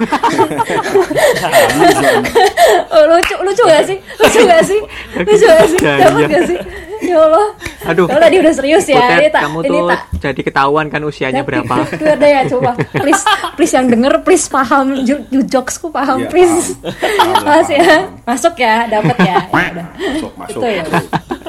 Oh, 2.92 3.04
lucu 3.08 3.34
lucu 3.40 3.62
gak 3.64 3.84
sih? 3.84 3.99
Lucu 4.20 4.40
gak 4.44 4.62
sih? 4.64 4.80
Lucu 5.16 5.44
gak 5.44 5.66
sih? 5.66 5.78
Dapat 5.80 6.22
gak 6.28 6.44
sih? 6.44 6.58
Ya 7.02 7.18
Allah 7.18 7.49
Aduh. 7.84 8.06
kalau 8.06 8.20
tadi 8.20 8.36
udah 8.38 8.52
serius 8.52 8.84
ya 8.86 8.96
Butet, 8.96 9.18
ini 9.18 9.28
tak 9.28 9.42
kamu 9.42 9.58
ini 9.58 9.68
tuh 9.68 9.80
tak 9.84 10.00
jadi 10.22 10.40
ketahuan 10.42 10.86
kan 10.86 11.02
usianya 11.02 11.42
berapa? 11.42 11.74
Itu 11.90 12.06
ada 12.06 12.26
ya 12.26 12.40
coba. 12.46 12.70
Please 12.94 13.22
please 13.54 13.72
yang 13.72 13.86
denger 13.86 14.22
please 14.22 14.46
paham 14.46 15.02
ju, 15.02 15.18
ju- 15.26 15.42
jokesku 15.44 15.88
paham 15.88 16.22
Iya, 16.22 16.28
please. 16.28 16.74
paham. 16.76 16.94
Paham, 17.42 17.42
Mas 17.44 17.68
ya. 17.68 17.96
Masuk 18.22 18.54
ya, 18.56 18.74
dapat 18.86 19.16
ya. 19.18 19.36
Ya 19.52 19.68
udah. 19.72 19.86
Masuk, 19.92 20.32
masuk. 20.36 20.60
Itu 20.60 20.66
ya. 20.68 20.84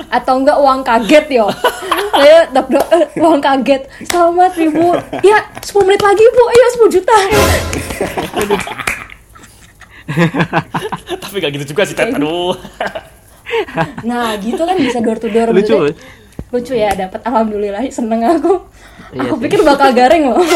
Atau 0.09 0.33
enggak 0.37 0.57
uang 0.57 0.81
kaget 0.81 1.25
yo. 1.31 1.47
Ayo 2.13 2.37
dok 2.49 2.67
dok 2.67 2.85
eh, 2.91 3.05
uang 3.17 3.39
kaget. 3.39 3.81
Selamat 4.03 4.53
Ibu. 4.53 4.87
Ya, 5.21 5.37
10 5.59 5.85
menit 5.85 6.01
lagi 6.01 6.23
Bu. 6.27 6.43
Ayo 6.45 6.65
10 6.81 6.95
juta. 6.95 7.17
Tapi 11.15 11.35
gak 11.37 11.51
gitu 11.53 11.65
juga 11.67 11.81
sih, 11.83 11.95
Tet. 11.95 12.11
Aduh. 12.11 12.53
Nah, 14.03 14.33
gitu 14.37 14.59
kan 14.59 14.75
bisa 14.75 14.99
door 14.99 15.17
to 15.17 15.27
door 15.27 15.49
Lucu. 15.49 15.73
maksudnya. 15.89 15.93
Lucu 16.49 16.73
ya, 16.73 16.93
dapat 16.93 17.19
alhamdulillah 17.21 17.81
seneng 17.89 18.21
aku. 18.23 18.61
Iya 19.11 19.25
aku 19.25 19.35
sih. 19.35 19.43
pikir 19.43 19.59
bakal 19.61 19.89
garing 19.91 20.25
loh. 20.25 20.37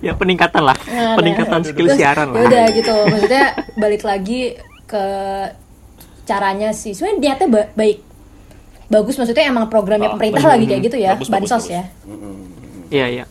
ya 0.00 0.12
peningkatan 0.14 0.62
lah, 0.62 0.76
Nah, 0.86 1.12
peningkatan 1.14 1.60
nah. 1.60 1.66
skill 1.66 1.86
Terus, 1.86 1.98
siaran 1.98 2.26
ya 2.26 2.32
lah. 2.32 2.42
udah 2.42 2.64
gitu 2.72 2.94
maksudnya 3.04 3.44
balik 3.76 4.02
lagi 4.02 4.40
ke 4.86 5.04
caranya 6.24 6.70
sih 6.72 6.92
sebenarnya 6.92 7.18
niatnya 7.20 7.48
ba- 7.48 7.70
baik 7.74 7.98
bagus 8.86 9.14
maksudnya 9.14 9.44
emang 9.44 9.66
programnya 9.66 10.08
Ah, 10.08 10.14
pemerintah 10.14 10.46
lagi 10.48 10.64
kayak 10.64 10.82
gitu 10.82 10.96
ya 10.96 11.12
Bagus, 11.14 11.28
bansos 11.28 11.64
bagus. 11.64 11.68
ya 11.70 11.82
Iya 12.90 13.06
iya. 13.08 13.24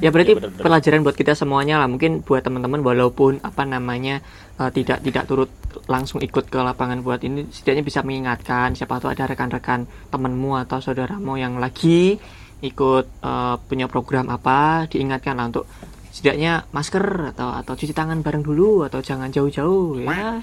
Ya 0.00 0.10
berarti 0.10 0.34
Iya, 0.34 0.40
benar-benar. 0.42 0.60
pelajaran 0.60 1.00
buat 1.00 1.14
kita 1.14 1.32
semuanya 1.32 1.78
lah. 1.78 1.88
Mungkin 1.88 2.20
buat 2.20 2.42
teman-teman 2.42 2.82
walaupun 2.82 3.40
apa 3.40 3.64
namanya 3.64 4.20
eh, 4.54 4.70
tidak 4.70 5.00
tidak 5.00 5.24
turut 5.24 5.48
langsung 5.86 6.18
ikut 6.24 6.50
ke 6.50 6.58
lapangan 6.58 7.04
buat 7.04 7.22
ini, 7.22 7.46
setidaknya 7.52 7.84
bisa 7.86 8.00
mengingatkan. 8.02 8.74
Siapa 8.74 8.98
tahu 8.98 9.14
ada 9.14 9.28
rekan-rekan 9.28 9.86
temanmu 10.10 10.58
atau 10.66 10.82
saudaramu 10.82 11.38
yang 11.38 11.62
lagi 11.62 12.18
ikut 12.58 13.06
eh, 13.22 13.54
punya 13.70 13.86
program 13.86 14.26
apa 14.34 14.90
diingatkan 14.90 15.38
lah 15.38 15.46
untuk 15.46 15.70
setidaknya 16.10 16.66
masker 16.74 17.30
atau 17.36 17.54
atau 17.54 17.72
cuci 17.78 17.94
tangan 17.94 18.18
bareng 18.26 18.42
dulu 18.42 18.82
atau 18.82 18.98
jangan 18.98 19.30
jauh-jauh 19.30 20.02
ya 20.02 20.42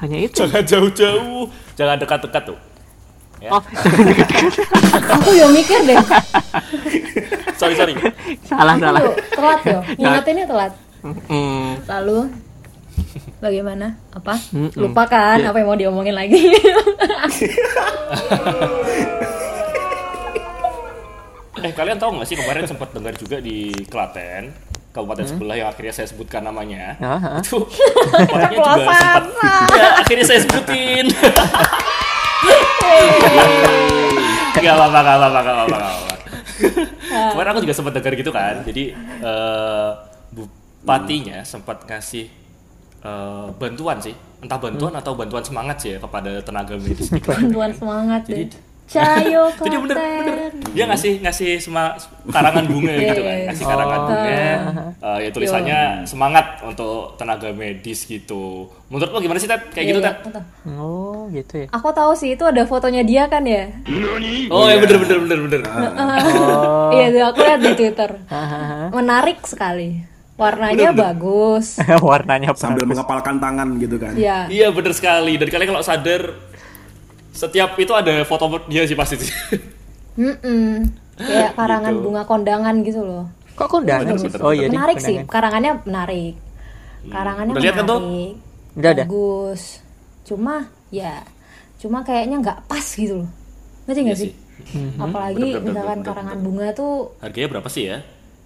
hanya 0.00 0.16
itu 0.16 0.46
Jangan 0.46 0.64
jauh-jauh, 0.64 1.44
jangan 1.76 1.96
dekat-dekat 2.00 2.42
tuh. 2.48 2.58
Ya. 3.40 3.56
oh 3.56 3.62
Aku 5.16 5.30
yang 5.32 5.52
mikir 5.52 5.80
deh. 5.84 5.96
Sorry 7.56 7.72
sorry. 7.76 7.96
salah 8.44 8.76
salah 8.76 9.00
telat 9.32 9.60
yo. 9.64 9.80
Ingatinnya 9.96 10.44
telat. 10.44 10.72
Mm, 11.04 11.84
Lalu 11.88 12.18
bagaimana? 13.40 13.96
Apa? 14.12 14.36
Mm-mm. 14.52 14.76
Lupa 14.76 15.04
kan 15.04 15.40
Ya. 15.40 15.50
apa 15.50 15.58
yang 15.58 15.68
mau 15.68 15.78
diomongin 15.78 16.14
lagi? 16.14 16.40
Eh 21.60 21.72
kalian 21.76 22.00
tahu 22.00 22.16
nggak 22.16 22.24
sih 22.24 22.40
kemarin 22.40 22.64
sempat 22.64 22.88
dengar 22.96 23.12
juga 23.20 23.36
di 23.36 23.68
Klaten, 23.84 24.48
kabupaten 24.96 25.28
sebelah 25.28 25.60
yang 25.60 25.68
akhirnya 25.68 25.92
saya 25.92 26.08
sebutkan 26.08 26.40
namanya. 26.40 26.96
Ah, 26.96 27.36
ah. 27.36 27.40
Itu 27.44 27.68
juga 28.56 28.80
sempat. 28.80 29.22
Ya, 29.76 29.88
akhirnya 30.00 30.24
saya 30.24 30.40
sebutin. 30.40 31.06
Gak 34.56 34.72
apa-apa, 34.72 34.98
gak 35.00 35.16
apa-apa, 35.20 35.40
gak 35.44 35.54
apa-apa, 35.54 35.76
gak 35.76 35.92
apa-apa. 35.92 36.14
Kemarin 37.32 37.50
aku 37.52 37.60
juga 37.60 37.74
sempat 37.76 37.92
dengar 37.92 38.12
gitu 38.16 38.30
kan. 38.32 38.54
Jadi 38.64 38.84
eh, 39.20 39.90
bupatinya 40.32 41.44
sempat 41.44 41.84
ngasih 41.84 42.24
eh, 43.00 43.46
bantuan 43.54 43.96
sih, 43.98 44.12
entah 44.38 44.56
bantuan 44.56 44.92
atau 44.92 45.12
bantuan 45.12 45.40
semangat 45.40 45.76
sih 45.78 45.90
ya 45.90 45.98
kepada 45.98 46.40
tenaga 46.40 46.74
medis 46.76 47.08
di 47.08 47.18
Klaten. 47.18 47.42
Bantuan 47.48 47.70
semangat 47.72 48.22
deh. 48.26 48.44
Jadi- 48.44 48.68
Cayo 48.90 49.46
Jadi 49.62 49.76
bener 49.78 49.94
bener 49.94 50.50
dia 50.74 50.82
ngasih 50.84 51.22
ngasih 51.22 51.62
sema, 51.62 51.94
karangan 52.26 52.66
bunga 52.66 52.90
Iya, 52.90 53.06
gitu 53.08 53.22
kan, 53.22 53.36
iya. 53.36 53.46
ngasih 53.46 53.64
karangan 53.64 53.94
Oh. 53.96 54.06
bunga. 54.08 54.34
eh, 54.98 55.18
ya 55.22 55.30
tulisannya 55.30 55.78
semangat 56.02 56.46
untuk 56.60 57.14
tenaga 57.14 57.54
medis 57.54 58.02
gitu. 58.02 58.66
Menurut 58.90 59.08
lo 59.08 59.18
gimana 59.20 59.38
sih 59.38 59.46
Ted? 59.46 59.62
Kayak 59.70 59.86
gitu 59.86 60.00
Iya, 60.00 60.10
Ted? 60.10 60.16
tahu. 60.26 60.42
oh 60.74 61.22
gitu 61.30 61.54
ya 61.54 61.66
Aku 61.70 61.88
tahu 61.92 62.12
sih 62.12 62.34
itu 62.34 62.42
ada 62.42 62.66
fotonya 62.66 63.06
dia 63.06 63.22
kan 63.26 63.46
ya. 63.46 63.70
Oh 64.50 64.66
ya 64.66 64.76
bener 64.76 64.96
bener 64.98 65.18
bener 65.22 65.38
bener. 65.40 65.60
oh 65.70 66.90
Iya, 66.98 67.06
tuh, 67.08 67.22
aku 67.24 67.38
lihat 67.40 67.60
di 67.62 67.72
Twitter. 67.76 68.10
Menarik 68.90 69.38
sekali. 69.44 70.02
Warnanya 70.40 70.88
bagus. 70.90 71.76
warnanya 72.08 72.48
Sambil 72.56 72.82
bagus. 72.82 72.96
mengepalkan 72.96 73.36
tangan 73.36 73.68
gitu 73.76 73.96
kan. 73.96 74.16
Iya. 74.16 74.48
Iya 74.48 74.66
bener 74.72 74.92
sekali. 74.92 75.36
Dan 75.36 75.46
kalian 75.46 75.68
kalau 75.70 75.84
sadar 75.84 76.22
setiap 77.30 77.76
itu 77.76 77.92
ada 77.92 78.24
foto 78.24 78.48
dia 78.66 78.82
sih 78.82 78.96
pasti 78.96 79.20
sih. 79.20 79.30
Mm-mm. 80.16 80.88
Kayak 81.16 81.52
karangan 81.54 81.92
Gitu. 81.92 82.02
bunga 82.02 82.22
kondangan 82.24 82.74
gitu 82.80 83.00
loh. 83.00 83.24
kok 83.52 83.68
kondangan 83.68 84.08
Bener, 84.08 84.16
sih 84.16 84.26
bener, 84.26 84.40
oh 84.40 84.52
iya 84.52 84.66
menarik 84.66 84.96
sih, 84.96 85.20
kondangan. 85.20 85.28
karangannya 85.28 85.72
menarik. 85.84 86.34
Karangannya 87.02 87.52
Udah 87.52 87.62
lihat 87.62 87.76
kan 87.76 87.84
tuh? 87.86 88.00
menarik. 88.00 88.34
Udah. 88.72 88.92
Bagus. 88.96 89.62
Cuma 90.22 90.54
ya, 90.88 91.14
cuma 91.76 91.98
kayaknya 92.00 92.36
nggak 92.40 92.58
pas 92.64 92.86
gitu 92.88 93.20
loh. 93.20 93.30
Ngerti 93.84 94.00
nggak 94.00 94.16
Iya 94.16 94.24
sih? 94.24 94.32
Mhm. 94.72 94.96
Apalagi 94.98 95.40
Bener, 95.42 95.56
bener, 95.56 95.66
misalkan 95.66 95.98
bener, 95.98 96.08
karangan 96.08 96.38
bunga 96.38 96.66
tuh 96.70 96.92
Harganya 97.16 97.48
berapa 97.50 97.68
sih 97.68 97.84
ya? 97.86 97.98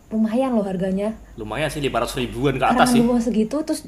Lumayan 0.08 0.52
loh 0.52 0.62
harganya. 0.62 1.16
Lumayan 1.34 1.68
sih 1.68 1.80
500 1.80 2.18
ribuan 2.18 2.54
ke 2.54 2.64
atas 2.64 2.92
Karangan 2.92 3.18
sih. 3.18 3.24
segitu 3.24 3.56
terus 3.60 3.80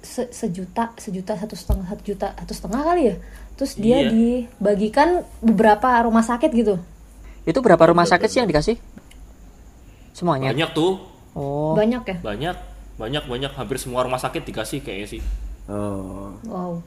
se- 0.00 0.30
sejuta, 0.30 0.92
sejuta 0.96 1.32
satu 1.34 1.54
setengah, 1.54 1.86
satu 1.86 2.02
juta, 2.04 2.28
satu 2.34 2.52
setengah 2.52 2.80
kali 2.82 3.02
ya. 3.04 3.16
Terus 3.54 3.72
dia 3.74 3.98
Iya. 4.00 4.10
dibagikan 4.10 5.08
beberapa 5.38 5.86
rumah 6.00 6.22
sakit 6.22 6.50
gitu. 6.50 6.76
itu 7.44 7.60
berapa 7.60 7.84
rumah 7.84 8.02
sakit 8.02 8.24
sih 8.26 8.40
yang 8.40 8.48
dikasih 8.48 8.80
semuanya 10.10 10.48
Banyak 10.48 10.70
tuh, 10.72 10.96
oh 11.32 11.74
Banyak 11.74 12.02
ya. 12.02 12.16
banyak, 12.18 12.56
banyak, 12.96 13.22
banyak. 13.22 13.52
Hampir 13.52 13.76
semua 13.76 14.00
rumah 14.00 14.16
sakit 14.16 14.42
dikasih 14.44 14.80
kayaknya 14.80 15.08
sih. 15.10 15.22
Oh. 15.66 16.32
Wow. 16.42 16.80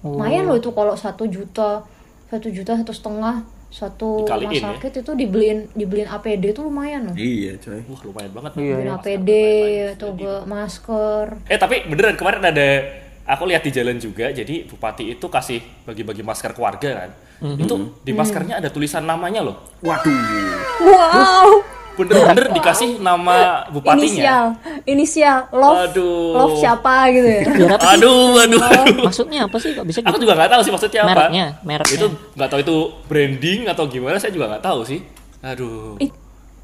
Oh. 0.00 0.10
Lumayan 0.10 0.48
loh 0.48 0.56
itu 0.56 0.70
kalau 0.70 0.96
satu 0.96 1.22
juta, 1.24 1.86
satu 2.26 2.48
juta 2.48 2.74
satu 2.74 2.90
setengah 2.90 3.46
satu 3.70 4.26
Dikaliin 4.26 4.50
rumah 4.50 4.58
ya. 4.58 4.64
sakit 4.74 4.92
itu 5.06 5.12
dibeliin 5.14 5.58
dibeliin 5.78 6.10
APD 6.10 6.44
itu 6.50 6.60
lumayan 6.66 7.10
loh. 7.10 7.16
Iya, 7.16 7.54
coy. 7.62 7.80
Wah 7.86 8.00
lumayan 8.02 8.32
banget. 8.34 8.52
Iya, 8.58 8.74
Beliin 8.74 8.90
iya. 8.90 8.98
APD 8.98 9.30
atau 9.94 10.08
gue 10.18 10.36
masker. 10.44 11.24
Eh 11.46 11.58
tapi 11.58 11.86
beneran 11.86 12.18
kemarin 12.18 12.42
ada 12.50 12.68
aku 13.30 13.46
lihat 13.46 13.62
di 13.62 13.70
jalan 13.70 13.96
juga 14.02 14.34
jadi 14.34 14.66
bupati 14.66 15.14
itu 15.14 15.26
kasih 15.30 15.62
bagi-bagi 15.86 16.26
masker 16.26 16.50
ke 16.50 16.60
warga 16.60 16.90
kan. 17.06 17.10
Mhm. 17.40 17.58
Itu 17.62 17.74
di 18.02 18.12
maskernya 18.12 18.58
ada 18.58 18.68
tulisan 18.68 19.06
namanya 19.06 19.40
loh. 19.46 19.56
Waduh. 19.80 20.18
Wow. 20.82 21.79
Bener-bener 22.00 22.46
dikasih 22.50 22.90
nama 22.98 23.36
bupatinya. 23.68 24.00
Inisial, 24.00 24.44
inisial 24.84 25.38
love, 25.50 25.78
Aduh. 25.86 26.32
love 26.32 26.54
siapa 26.56 26.94
gitu 27.08 27.28
ya. 27.28 27.42
biar 27.46 27.70
apa 27.70 27.82
sih 27.82 27.94
Aduh, 27.94 28.32
aduh, 28.36 28.58
aduh. 28.58 28.96
maksudnya 29.02 29.40
apa 29.44 29.56
sih 29.56 29.70
kok 29.72 29.84
bisa 29.84 29.98
Aku 30.00 30.08
gitu 30.10 30.24
juga 30.24 30.34
nggak 30.34 30.50
tahu 30.50 30.60
sih 30.60 30.72
maksudnya 30.72 31.00
apa. 31.00 31.10
mereknya 31.10 31.46
mereknya 31.60 31.96
Itu 31.96 32.06
nggak 32.34 32.48
tahu 32.48 32.60
itu 32.60 32.76
branding 33.04 33.60
atau 33.66 33.84
gimana 33.84 34.16
saya 34.16 34.32
juga 34.32 34.46
nggak 34.48 34.64
tahu 34.64 34.80
sih. 34.82 35.00
Aduh. 35.40 36.00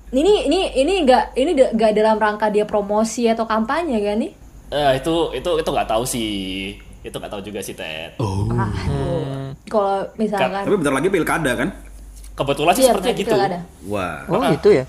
Ini 0.08 0.32
ini 0.46 0.60
ini 0.72 0.92
enggak 1.02 1.34
ini 1.34 1.50
nggak 1.52 1.92
dalam 1.92 2.16
rangka 2.16 2.46
dia 2.46 2.62
promosi 2.62 3.26
atau 3.26 3.42
kampanye 3.42 3.98
kan 3.98 4.16
nih? 4.16 4.32
Eh, 4.68 4.92
itu 4.96 5.14
itu 5.32 5.50
itu 5.56 5.68
nggak 5.68 5.86
tahu 5.86 6.02
sih. 6.02 6.30
Itu 7.00 7.16
nggak 7.16 7.28
tahu 7.28 7.42
juga 7.42 7.60
sih 7.60 7.74
Ted. 7.74 8.14
Ah, 8.18 8.70
Kalau 9.64 10.06
misalkan 10.14 10.62
Tapi 10.62 10.74
bentar 10.74 10.94
lagi 10.94 11.06
pilkada 11.06 11.52
kan? 11.54 11.68
Kebetulan 12.32 12.72
sih 12.72 12.82
Iya, 12.82 12.90
sepertinya 12.92 13.14
gitu. 13.16 13.30
pilkada. 13.30 13.58
Wah. 13.86 14.16
oh 14.28 14.40
gitu 14.50 14.68
ya 14.70 14.84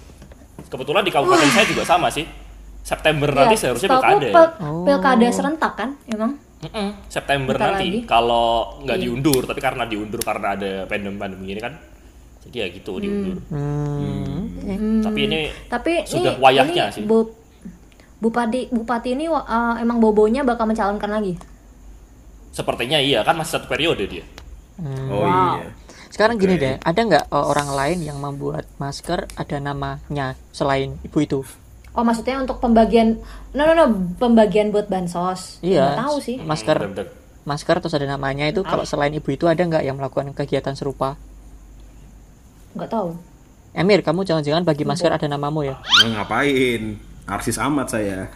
Kebetulan 0.59 1.01
di 1.01 1.09
kabupaten 1.09 1.47
saya 1.47 1.65
juga 1.65 1.83
sama 1.83 2.09
sih. 2.09 2.25
September 2.79 3.29
nanti 3.29 3.53
Iya, 3.53 3.61
seharusnya 3.61 3.89
pilkada. 3.91 4.27
pil- 4.27 4.53
pilkada 4.83 5.27
serentak 5.29 5.73
kan 5.75 5.89
emang? 6.05 6.39
Mm-mm, 6.57 6.89
September 7.05 7.53
Bentar 7.53 7.75
nanti 7.75 7.85
lagi. 7.85 7.99
kalau 8.03 8.47
nggak 8.81 8.97
Iya. 8.97 9.03
diundur 9.03 9.41
tapi 9.43 9.59
karena 9.59 9.85
diundur 9.85 10.17
karena 10.19 10.57
ada 10.57 10.71
pandemi-pandemi 10.83 11.53
ini 11.53 11.61
kan 11.61 11.77
jadi 12.41 12.57
ya 12.57 12.67
gitu 12.71 12.97
diundur 12.97 13.37
hmm. 13.45 15.05
tapi 15.05 15.19
ini 15.21 15.53
Tapi 15.67 15.91
Sudah 16.01 16.33
ini, 16.33 16.41
wayahnya 16.41 16.85
ini 16.87 16.95
sih. 16.95 17.03
Bu- 17.03 17.29
Bupati 18.17 18.73
Bupati 18.73 19.13
ini 19.13 19.29
uh, 19.29 19.45
emang 19.77 20.01
bobonya 20.01 20.41
bakal 20.41 20.65
mencalonkan 20.65 21.11
lagi. 21.11 21.37
sepertinya 22.49 22.97
iya 22.97 23.21
kan 23.21 23.37
masih 23.37 23.61
satu 23.61 23.69
periode 23.69 24.07
dia 24.07 24.25
Oh 25.05 25.21
Wow. 25.21 25.61
iya. 25.61 25.69
Sekarang 26.09 26.35
gini 26.35 26.55
deh 26.55 26.75
ada 26.77 26.99
nggak 26.99 27.25
uh, 27.27 27.45
orang 27.45 27.69
lain 27.69 27.99
yang 28.01 28.17
membuat 28.17 28.65
masker 28.75 29.27
ada 29.31 29.57
namanya 29.57 30.33
selain 30.49 30.95
ibu 31.01 31.19
itu 31.19 31.41
Oh 31.91 32.01
maksudnya 32.01 32.37
untuk 32.37 32.57
pembagian 32.57 33.17
no 33.51 33.63
no 33.63 33.73
no 33.73 33.85
pembagian 34.15 34.69
buat 34.69 34.85
bansos. 34.85 35.57
iya 35.59 35.91
Nggak 35.91 35.99
tahu 35.99 36.15
sih. 36.21 36.37
masker 36.39 36.77
Bener-bener. 36.77 37.07
masker 37.41 37.75
terus 37.75 37.93
ada 37.93 38.05
namanya 38.07 38.45
itu 38.45 38.61
kalau 38.61 38.85
selain 38.85 39.09
ibu 39.11 39.25
itu 39.27 39.43
ada 39.43 39.57
nggak 39.57 39.81
yang 39.81 39.97
melakukan 39.97 40.29
kegiatan 40.31 40.73
serupa 40.73 41.17
Nggak 42.71 42.89
tahu. 42.91 43.17
Emir 43.73 44.01
kamu 44.01 44.21
jangan-jangan 44.23 44.61
bagi 44.61 44.85
masker 44.85 45.09
ada 45.09 45.25
namamu 45.25 45.65
ya 45.65 45.75
Nah, 46.05 46.21
ngapain? 46.21 47.01
Arsis 47.25 47.57
amat 47.57 47.91
saya. 47.91 48.29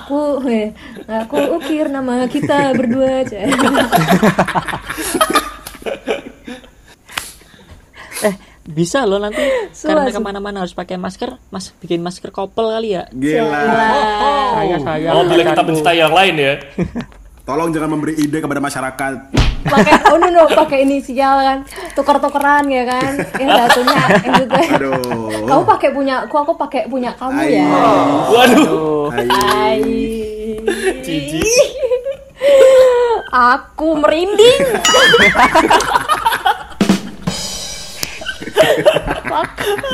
Aku 0.00 0.40
eh, 0.46 0.70
aku 1.04 1.36
ukir 1.54 1.90
nama 1.90 2.24
kita 2.24 2.72
berdua 2.72 3.10
aja. 3.20 3.42
eh 8.22 8.34
bisa 8.74 9.06
loh 9.06 9.22
nanti. 9.22 9.38
Suah, 9.70 10.02
karena 10.02 10.10
ke 10.10 10.20
mana-mana 10.20 10.56
harus 10.66 10.74
pakai 10.74 10.98
masker 10.98 11.38
mas 11.54 11.70
bikin 11.78 12.02
masker 12.02 12.34
couple 12.34 12.74
kali 12.74 12.98
ya. 12.98 13.06
Gila. 13.14 13.62
saya 14.58 14.76
saya 14.82 15.08
oh. 15.14 15.22
Bila 15.30 15.42
kita 15.46 15.62
mencintai 15.62 15.98
yang 16.02 16.10
lain 16.10 16.34
ya? 16.34 16.54
Tolong 17.48 17.70
jangan 17.76 17.92
memberi 17.92 18.16
ide 18.16 18.40
kepada 18.40 18.56
masyarakat. 18.56 19.12
pakai 19.64 19.92
oh 20.12 20.16
no 20.16 20.28
no 20.32 20.44
pakai 20.48 20.82
inisial 20.82 21.44
kan. 21.44 21.58
Tuker-tukeran 21.94 22.66
ya 22.66 22.82
kan. 22.88 23.12
Yang 23.38 23.50
satunya 23.52 23.96
yang 24.24 24.34
juga 24.42 24.58
Aduh. 24.74 25.44
kamu 25.44 25.62
pakai 25.68 25.90
punya 25.94 26.14
aku 26.26 26.36
aku 26.40 26.52
pakai 26.58 26.82
punya 26.90 27.12
kamu 27.14 27.40
ya. 27.46 27.68
Waduh. 28.32 29.12
Hai. 29.12 29.80
Cici. 31.04 31.44
aku 33.34 33.98
merinding 33.98 34.62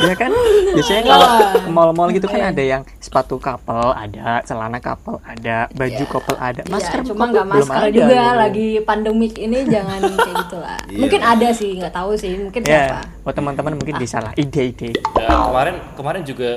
ya 0.02 0.14
kan? 0.14 0.30
Biasanya 0.76 1.02
kalau 1.04 1.28
ke 1.60 1.70
mall-mall 1.70 2.10
gitu 2.10 2.26
kan 2.26 2.50
ada 2.50 2.62
yang 2.62 2.82
sepatu 2.98 3.36
couple 3.36 3.92
ada 3.92 4.40
celana 4.44 4.78
couple 4.78 5.18
ada 5.22 5.66
baju 5.72 6.04
couple 6.06 6.36
ada. 6.36 6.62
Masker 6.66 7.00
ya, 7.02 7.06
cuma 7.10 7.24
nggak 7.28 7.46
belum 7.46 7.66
masker 7.66 7.80
ada 7.80 7.90
juga 7.92 8.18
gitu. 8.18 8.38
lagi 8.38 8.68
pandemik 8.82 9.34
ini 9.36 9.58
jangan 9.66 10.00
kayak 10.18 10.34
gitu 10.40 10.56
lah 10.58 10.78
Iya. 10.90 10.98
mungkin 10.98 11.20
ada 11.22 11.48
sih 11.50 11.70
nggak 11.78 11.94
tahu 11.94 12.10
sih 12.14 12.32
mungkin 12.34 12.60
ya 12.66 12.82
siapa. 12.90 12.98
buat 13.22 13.34
teman-teman 13.34 13.72
mungkin 13.78 13.94
bisa 13.96 14.18
lah 14.18 14.32
ide-ide. 14.34 14.90
Ya 15.14 15.28
kemarin 15.30 15.76
kemarin 15.94 16.22
juga 16.22 16.50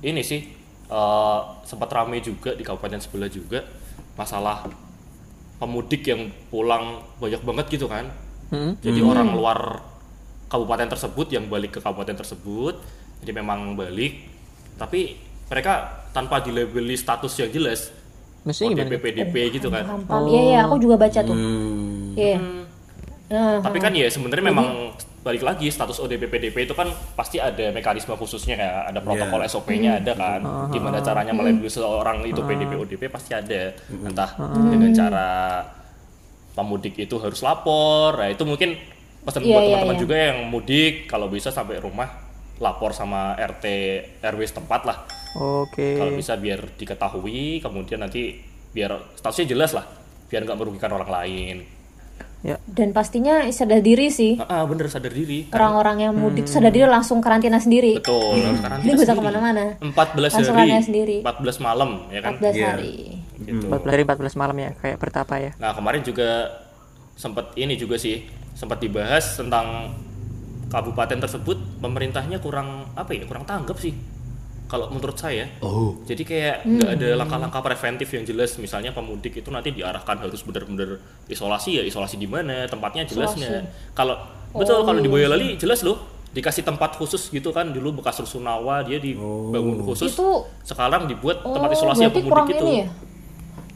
ini 0.00 0.22
sih 0.22 0.40
eh, 0.86 1.38
sempat 1.64 1.90
rame 1.90 2.18
juga 2.20 2.54
di 2.54 2.62
kabupaten 2.62 2.98
sebelah 2.98 3.26
juga 3.26 3.66
masalah 4.14 4.66
pemudik 5.56 6.06
yang 6.06 6.30
pulang 6.48 7.04
banyak 7.18 7.40
banget 7.40 7.66
gitu 7.70 7.86
kan. 7.86 8.08
Hmm? 8.50 8.74
jadi 8.82 8.98
orang 8.98 9.30
luar 9.30 9.78
kabupaten 10.50 10.90
tersebut 10.90 11.26
yang 11.30 11.46
balik 11.46 11.78
ke 11.78 11.80
kabupaten 11.80 12.18
tersebut. 12.18 12.74
Jadi 13.22 13.30
memang 13.30 13.78
balik. 13.78 14.26
Tapi 14.76 15.14
mereka 15.46 16.02
tanpa 16.10 16.42
dilabeli 16.42 16.98
status 16.98 17.38
yang 17.38 17.50
jelas 17.54 17.94
Maksudnya 18.42 18.72
gimana? 18.72 18.88
ODP 18.88 18.94
PDP 19.04 19.34
gitu 19.60 19.68
kan. 19.68 19.84
paham 19.84 20.02
paham 20.08 20.24
iya 20.32 20.40
iya 20.40 20.58
aku 20.64 20.76
juga 20.80 20.96
baca 20.96 21.20
tuh. 21.20 21.36
Hmm. 21.36 22.16
iya. 22.16 22.38
Nah, 23.30 23.62
tapi 23.62 23.78
kan 23.78 23.94
ya 23.94 24.10
sebenarnya 24.10 24.42
memang 24.50 24.90
balik 25.22 25.46
lagi 25.46 25.70
status 25.70 26.02
ODP 26.02 26.26
PDP 26.26 26.66
itu 26.66 26.74
kan 26.74 26.90
pasti 27.14 27.38
ada 27.38 27.70
mekanisme 27.70 28.10
khususnya 28.18 28.58
kayak 28.58 28.90
ada 28.90 28.98
protokol 29.04 29.38
Iya. 29.44 29.50
SOP-nya 29.52 29.90
ada 30.02 30.12
kan. 30.18 30.40
Gimana 30.74 30.98
caranya 30.98 31.30
melabeli 31.30 31.70
seorang 31.70 32.26
itu 32.26 32.40
PDP 32.42 32.72
ODP 32.74 33.02
pasti 33.06 33.36
ada. 33.36 33.70
Entah 33.86 34.34
dengan 34.50 34.90
cara 34.96 35.28
pemudik 36.56 36.98
itu 36.98 37.14
harus 37.22 37.38
lapor. 37.44 38.18
Nah 38.18 38.32
itu 38.32 38.42
mungkin 38.42 38.74
pesan 39.22 39.40
Iya, 39.42 39.48
buat 39.50 39.60
iya, 39.60 39.68
teman-teman 39.70 39.96
iya. 39.96 40.02
juga 40.02 40.16
yang 40.16 40.38
mudik 40.46 40.94
kalau 41.06 41.26
bisa 41.26 41.48
sampai 41.48 41.76
rumah 41.76 42.08
lapor 42.56 42.92
sama 42.92 43.32
RT 43.34 43.64
RW 44.20 44.40
setempat 44.42 44.80
lah 44.84 44.98
Oke. 45.34 45.96
kalau 45.96 46.12
bisa 46.12 46.34
biar 46.34 46.60
diketahui 46.74 47.58
kemudian 47.58 48.00
nanti 48.00 48.36
biar 48.70 49.14
statusnya 49.14 49.46
jelas 49.48 49.72
lah 49.72 49.84
biar 50.26 50.44
nggak 50.44 50.56
merugikan 50.56 50.90
orang 50.90 51.08
lain 51.08 51.58
Ya. 52.40 52.56
dan 52.64 52.96
pastinya 52.96 53.44
sadar 53.52 53.84
diri 53.84 54.08
sih 54.08 54.40
ah, 54.40 54.48
ah, 54.48 54.64
bener 54.64 54.88
sadar 54.88 55.12
diri 55.12 55.52
orang-orang 55.52 56.08
yang 56.08 56.16
mudik 56.16 56.48
sadar 56.48 56.72
diri 56.72 56.88
langsung 56.88 57.20
karantina 57.20 57.60
sendiri 57.60 58.00
Betul, 58.00 58.32
harus 58.32 58.64
karantina 58.64 58.88
Jadi 58.88 58.96
sendiri. 58.96 59.12
ke 59.12 59.20
mana-mana. 59.20 59.64
14 59.76 59.92
Langsung 60.32 60.56
hari, 60.56 60.72
karantina 60.72 60.80
sendiri. 60.80 61.16
14 61.20 61.60
malam 61.60 61.90
ya 62.08 62.20
kan. 62.24 62.32
14 62.32 62.56
Iya. 62.56 62.68
hari 62.72 62.94
Gitu. 63.44 63.64
14 63.68 63.92
hari 63.92 64.02
14 64.08 64.40
malam 64.40 64.56
ya 64.56 64.70
kayak 64.72 64.96
bertapa 64.96 65.34
ya. 65.36 65.50
Nah 65.60 65.76
kemarin 65.76 66.00
juga 66.00 66.28
sempat 67.12 67.52
ini 67.56 67.76
juga 67.76 68.00
sih, 68.00 68.24
sempat 68.60 68.76
dibahas 68.76 69.40
tentang 69.40 69.96
kabupaten 70.68 71.16
tersebut 71.18 71.56
pemerintahnya 71.80 72.36
kurang 72.38 72.84
apa 72.92 73.10
ya, 73.10 73.24
kurang 73.24 73.42
tanggap 73.42 73.80
sih. 73.80 73.96
Kalau 74.68 74.86
menurut 74.86 75.18
saya, 75.18 75.50
Oh. 75.58 75.98
jadi 76.06 76.22
kayak 76.22 76.56
nggak 76.62 76.90
ada 76.94 77.08
langkah-langkah 77.18 77.58
preventif 77.58 78.06
yang 78.14 78.22
jelas. 78.22 78.54
Misalnya 78.54 78.94
pemudik 78.94 79.34
itu 79.34 79.50
nanti 79.50 79.74
diarahkan 79.74 80.22
harus 80.22 80.46
benar-benar 80.46 80.94
isolasi 81.26 81.80
ya, 81.80 81.82
isolasi 81.82 82.14
di 82.14 82.30
mana, 82.30 82.70
tempatnya 82.70 83.02
jelas 83.02 83.34
Isolasi. 83.34 83.50
nggak? 83.50 83.62
Kalau 83.98 84.14
betul 84.54 84.76
Oh, 84.78 84.86
kalau 84.86 85.00
di 85.02 85.10
Boyolali 85.10 85.58
jelas 85.58 85.82
loh, 85.82 85.98
dikasih 86.30 86.62
tempat 86.62 86.94
khusus 86.94 87.26
gitu 87.28 87.50
kan 87.50 87.74
dulu 87.74 87.98
bekas 87.98 88.22
rusunawa 88.22 88.86
dia 88.86 89.02
dibangun 89.02 89.82
khusus. 89.82 90.14
Itu- 90.14 90.46
sekarang 90.62 91.10
dibuat 91.10 91.42
oh 91.42 91.50
tempat 91.50 91.74
isolasi 91.74 92.06
yang 92.06 92.14
berarti 92.14 92.30
pemudik 92.30 92.54
itu. 92.54 92.66
ini 92.68 92.78
ya 92.78 92.88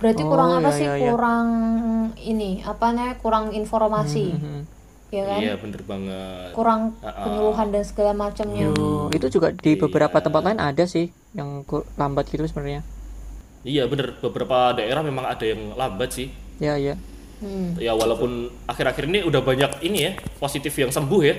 berarti 0.04 0.20
Oh, 0.20 0.28
kurang 0.28 0.50
apa 0.52 0.68
iya, 0.68 0.70
sih 0.70 0.84
iya, 0.84 0.94
iya. 0.94 1.08
kurang 1.08 1.46
ini 2.14 2.50
apa 2.60 2.92
namanya 2.92 3.16
kurang 3.16 3.44
informasi 3.50 4.36
ya 5.08 5.24
kan 5.24 5.40
Iya 5.40 5.54
bener 5.56 5.80
banget. 5.82 6.48
kurang 6.52 6.80
Ah, 6.98 7.08
ah. 7.08 7.24
penyuluhan 7.24 7.66
dan 7.70 7.82
segala 7.82 8.12
macamnya 8.12 8.68
Oh, 8.70 9.08
itu 9.08 9.26
juga 9.30 9.48
di 9.50 9.72
beberapa 9.74 10.18
tempat 10.18 10.42
lain 10.42 10.60
ada 10.60 10.84
sih 10.84 11.08
yang 11.32 11.64
lambat 11.94 12.28
gitu 12.28 12.44
sebenarnya. 12.44 12.84
Iya 13.62 13.88
bener 13.88 14.20
beberapa 14.20 14.74
daerah 14.74 15.00
memang 15.00 15.24
ada 15.24 15.40
yang 15.40 15.72
lambat 15.72 16.12
sih. 16.12 16.28
Ya, 16.58 16.76
ya. 16.76 17.00
Hmm. 17.38 17.72
Ya 17.76 17.94
walaupun 17.94 18.52
akhir-akhir 18.66 19.06
ini 19.06 19.22
udah 19.22 19.40
banyak 19.40 19.70
ini 19.80 19.98
ya 20.02 20.10
positif 20.36 20.74
yang 20.74 20.90
sembuh 20.90 21.22
ya. 21.22 21.34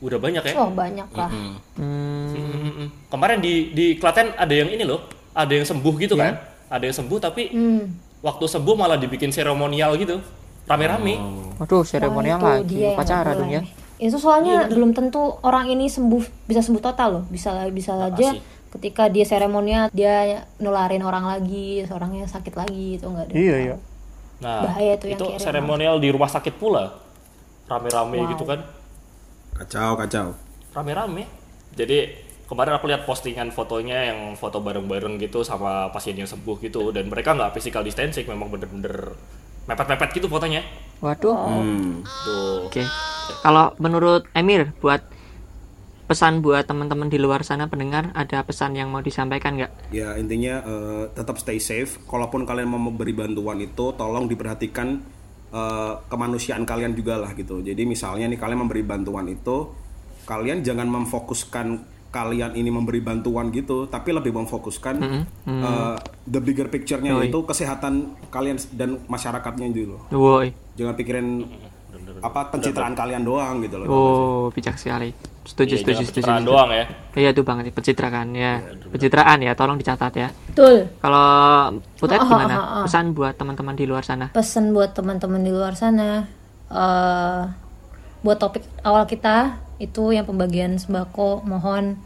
Udah 0.00 0.18
banyak 0.18 0.42
ya. 0.42 0.54
oh 0.56 0.70
banyak 0.70 1.08
lah 1.12 1.30
Hmm, 1.78 2.34
Mm-mm. 2.34 2.88
Kemarin 3.06 3.38
di 3.38 3.70
di 3.70 3.94
Klaten 3.94 4.32
ada 4.32 4.50
yang 4.50 4.66
ini 4.66 4.82
loh, 4.82 5.04
ada 5.30 5.50
yang 5.50 5.62
sembuh 5.62 5.94
gitu 5.98 6.14
kan. 6.16 6.38
Ada 6.72 6.88
yang 6.88 6.96
sembuh 7.04 7.18
tapi 7.20 7.52
Hmm. 7.52 7.84
waktu 8.24 8.44
sembuh 8.48 8.74
malah 8.74 8.96
dibikin 8.96 9.28
seremonial 9.28 9.92
gitu. 10.00 10.16
Rame-rame. 10.64 11.20
waduh, 11.60 11.84
seremonial 11.84 12.38
Wah, 12.40 12.58
lagi, 12.58 12.80
dia 12.80 12.96
nggak 12.96 13.34
dong 13.36 13.52
ya. 13.52 13.62
Itu 14.00 14.16
soalnya 14.16 14.66
belum 14.72 14.96
tentu 14.96 15.36
orang 15.44 15.68
ini 15.68 15.86
sembuh 15.86 16.48
bisa 16.48 16.64
sembuh 16.64 16.80
total 16.80 17.08
loh. 17.12 17.24
Bisa 17.28 17.68
bisa 17.68 17.94
saja 17.94 18.34
sih. 18.34 18.40
ketika 18.72 19.12
dia 19.12 19.28
seremonial 19.28 19.92
dia 19.92 20.48
nularin 20.56 21.04
orang 21.04 21.28
lagi, 21.28 21.84
orangnya 21.92 22.24
sakit 22.24 22.56
lagi 22.56 22.96
itu 22.96 23.04
enggak 23.04 23.28
ada. 23.28 23.34
Iya, 23.36 23.56
iya. 23.68 23.76
Nah, 24.40 24.64
Bahaya 24.64 24.96
tuh 24.96 25.12
yang 25.12 25.20
itu 25.20 25.26
seremonial 25.38 26.00
di 26.00 26.08
rumah 26.08 26.26
sakit 26.26 26.56
pula. 26.56 26.98
Rame-rame 27.68 28.32
gitu 28.32 28.42
kan. 28.48 28.64
Kacau, 29.54 29.94
kacau. 29.94 30.34
rame-rame. 30.72 31.28
Jadi 31.76 32.31
kemarin 32.52 32.76
aku 32.76 32.84
lihat 32.92 33.08
postingan 33.08 33.48
fotonya 33.48 34.12
yang 34.12 34.36
foto 34.36 34.60
bareng-bareng 34.60 35.16
gitu 35.16 35.40
sama 35.40 35.88
pasien 35.88 36.12
yang 36.20 36.28
sembuh 36.28 36.60
gitu 36.60 36.92
dan 36.92 37.08
mereka 37.08 37.32
nggak 37.32 37.56
physical 37.56 37.80
distancing 37.80 38.28
memang 38.28 38.52
bener-bener 38.52 39.16
mepet-mepet 39.64 40.20
gitu 40.20 40.28
fotonya. 40.28 40.60
Waduh. 41.00 41.32
Hmm. 41.32 42.04
Tuh. 42.04 42.68
Oke. 42.68 42.84
Kalau 43.40 43.72
menurut 43.80 44.28
Emir 44.36 44.76
buat 44.84 45.00
pesan 46.04 46.44
buat 46.44 46.68
teman-teman 46.68 47.08
di 47.08 47.16
luar 47.16 47.40
sana 47.40 47.72
pendengar 47.72 48.12
ada 48.12 48.44
pesan 48.44 48.76
yang 48.76 48.92
mau 48.92 49.00
disampaikan 49.00 49.56
nggak? 49.56 49.94
Ya 49.94 50.12
intinya 50.20 50.60
eh, 50.60 51.04
tetap 51.16 51.40
stay 51.40 51.56
safe. 51.56 52.04
Kalaupun 52.04 52.44
kalian 52.44 52.68
mau 52.68 52.82
memberi 52.82 53.16
bantuan 53.16 53.64
itu, 53.64 53.96
tolong 53.96 54.28
diperhatikan 54.28 55.00
eh, 55.56 55.94
kemanusiaan 56.04 56.68
kalian 56.68 56.92
juga 56.92 57.16
lah 57.16 57.32
gitu. 57.32 57.64
Jadi 57.64 57.88
misalnya 57.88 58.28
nih 58.28 58.36
kalian 58.36 58.68
memberi 58.68 58.84
bantuan 58.84 59.24
itu, 59.30 59.72
kalian 60.28 60.60
jangan 60.60 60.90
memfokuskan 60.90 61.66
kalian 62.12 62.52
ini 62.52 62.68
memberi 62.68 63.00
bantuan 63.00 63.48
gitu, 63.48 63.88
tapi 63.88 64.12
lebih 64.12 64.30
memfokuskan 64.30 64.94
eh, 65.42 65.96
the 66.24 66.38
bigger 66.38 66.68
picture-nya 66.68 67.16
Yoi. 67.16 67.26
yaitu 67.26 67.40
kesehatan 67.40 67.92
kalian 68.28 68.60
dan 68.70 69.00
masyarakatnya 69.08 69.66
gitu 69.72 69.96
loh. 69.96 70.02
Woi. 70.12 70.52
Jangan 70.76 70.92
pikirin 70.92 71.48
apa 72.20 72.48
pencitraan 72.48 72.92
kalian 72.92 73.22
doang 73.22 73.58
gitu 73.58 73.80
loh. 73.80 73.86
Oh, 73.88 74.42
bijak 74.48 74.76
sekali. 74.76 75.10
Setuju, 75.42 75.74
Iya, 75.74 75.80
setuju, 75.82 75.94
setuju. 75.98 76.08
pencitraan 76.12 76.38
setuju. 76.38 76.50
doang 76.52 76.70
ya. 76.70 76.84
Iya 77.16 77.28
itu 77.32 77.42
banget 77.42 77.64
pencitraan 77.72 78.28
ya. 78.30 78.52
Pencitraan 78.86 79.38
ya, 79.40 79.52
tolong 79.52 79.74
dicatat 79.74 80.12
ya. 80.14 80.28
Betul. 80.30 80.86
Kalau 81.00 81.26
Putet 81.98 82.18
Oh, 82.18 82.22
oh, 82.22 82.28
gimana? 82.28 82.54
oh, 82.54 82.62
oh. 82.62 82.82
Pesan 82.86 83.10
buat 83.10 83.34
teman-teman 83.34 83.74
di 83.74 83.84
luar 83.84 84.04
sana. 84.04 84.30
Pesan 84.30 84.70
buat 84.70 84.92
teman-teman 84.92 85.40
di 85.40 85.50
luar 85.50 85.74
sana 85.74 86.28
eh 86.68 87.42
buat 88.22 88.38
topik 88.38 88.62
awal 88.80 89.02
kita 89.04 89.58
itu 89.82 90.14
yang 90.14 90.22
pembagian 90.22 90.78
sembako 90.78 91.42
mohon 91.42 91.98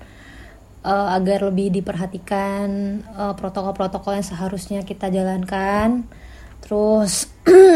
eh, 0.83 1.09
agar 1.13 1.53
lebih 1.53 1.69
diperhatikan 1.75 2.69
eh, 3.05 3.35
protokol-protokol 3.37 4.17
yang 4.17 4.27
seharusnya 4.27 4.81
kita 4.83 5.13
jalankan. 5.13 6.09
Terus 6.65 7.29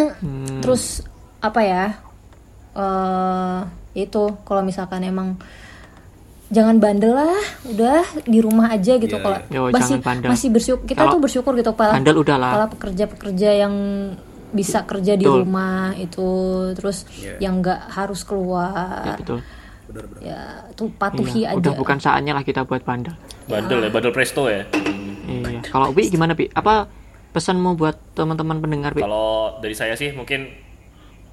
terus 0.65 1.05
apa 1.41 1.61
ya? 1.63 1.85
eh 2.71 3.61
itu 3.99 4.23
kalau 4.47 4.63
misalkan 4.63 5.03
emang 5.03 5.35
jangan 6.51 6.79
bandel 6.79 7.15
lah, 7.15 7.43
udah 7.67 8.03
di 8.27 8.39
rumah 8.39 8.71
aja 8.71 8.95
gitu 8.99 9.19
Iya, 9.19 9.23
kalau 9.23 9.39
Yo, 9.51 9.63
masih 9.71 9.99
masih 10.03 10.49
bersyukur 10.51 10.87
kita 10.87 11.03
Kalau 11.03 11.19
tuh 11.19 11.23
bersyukur 11.23 11.53
gitu 11.59 11.71
Pak 11.75 11.91
bandel 11.95 12.17
udahlah. 12.19 12.71
pekerja-pekerja 12.71 13.51
yang 13.67 13.75
bisa 14.51 14.83
kerja 14.83 15.15
di 15.15 15.27
Betul. 15.27 15.47
rumah 15.47 15.95
itu 15.95 16.29
terus 16.75 17.07
yang 17.39 17.63
nggak 17.63 17.91
harus 17.95 18.27
keluar 18.27 19.15
betul. 19.19 19.39
Ya 20.21 20.65
tuh 20.75 20.89
patuhi 20.95 21.45
Iya, 21.45 21.55
aja 21.55 21.59
udah 21.59 21.73
bukan 21.77 21.99
saatnya 21.99 22.33
lah 22.37 22.45
kita 22.45 22.65
buat 22.65 22.83
bandel. 22.83 23.15
Bandel 23.47 23.87
ya, 23.87 23.91
bandel 23.91 24.13
presto 24.15 24.47
ya. 24.47 24.65
Iya. 25.27 25.63
Kalau 25.67 25.95
Wi 25.95 26.11
gimana, 26.11 26.35
Pi? 26.35 26.51
Apa 26.51 26.87
pesanmu 27.31 27.79
buat 27.79 27.95
teman-teman 28.15 28.59
pendengar, 28.59 28.91
Pi? 28.95 29.03
Kalau 29.03 29.59
dari 29.63 29.75
saya 29.75 29.95
sih 29.95 30.11
mungkin 30.11 30.51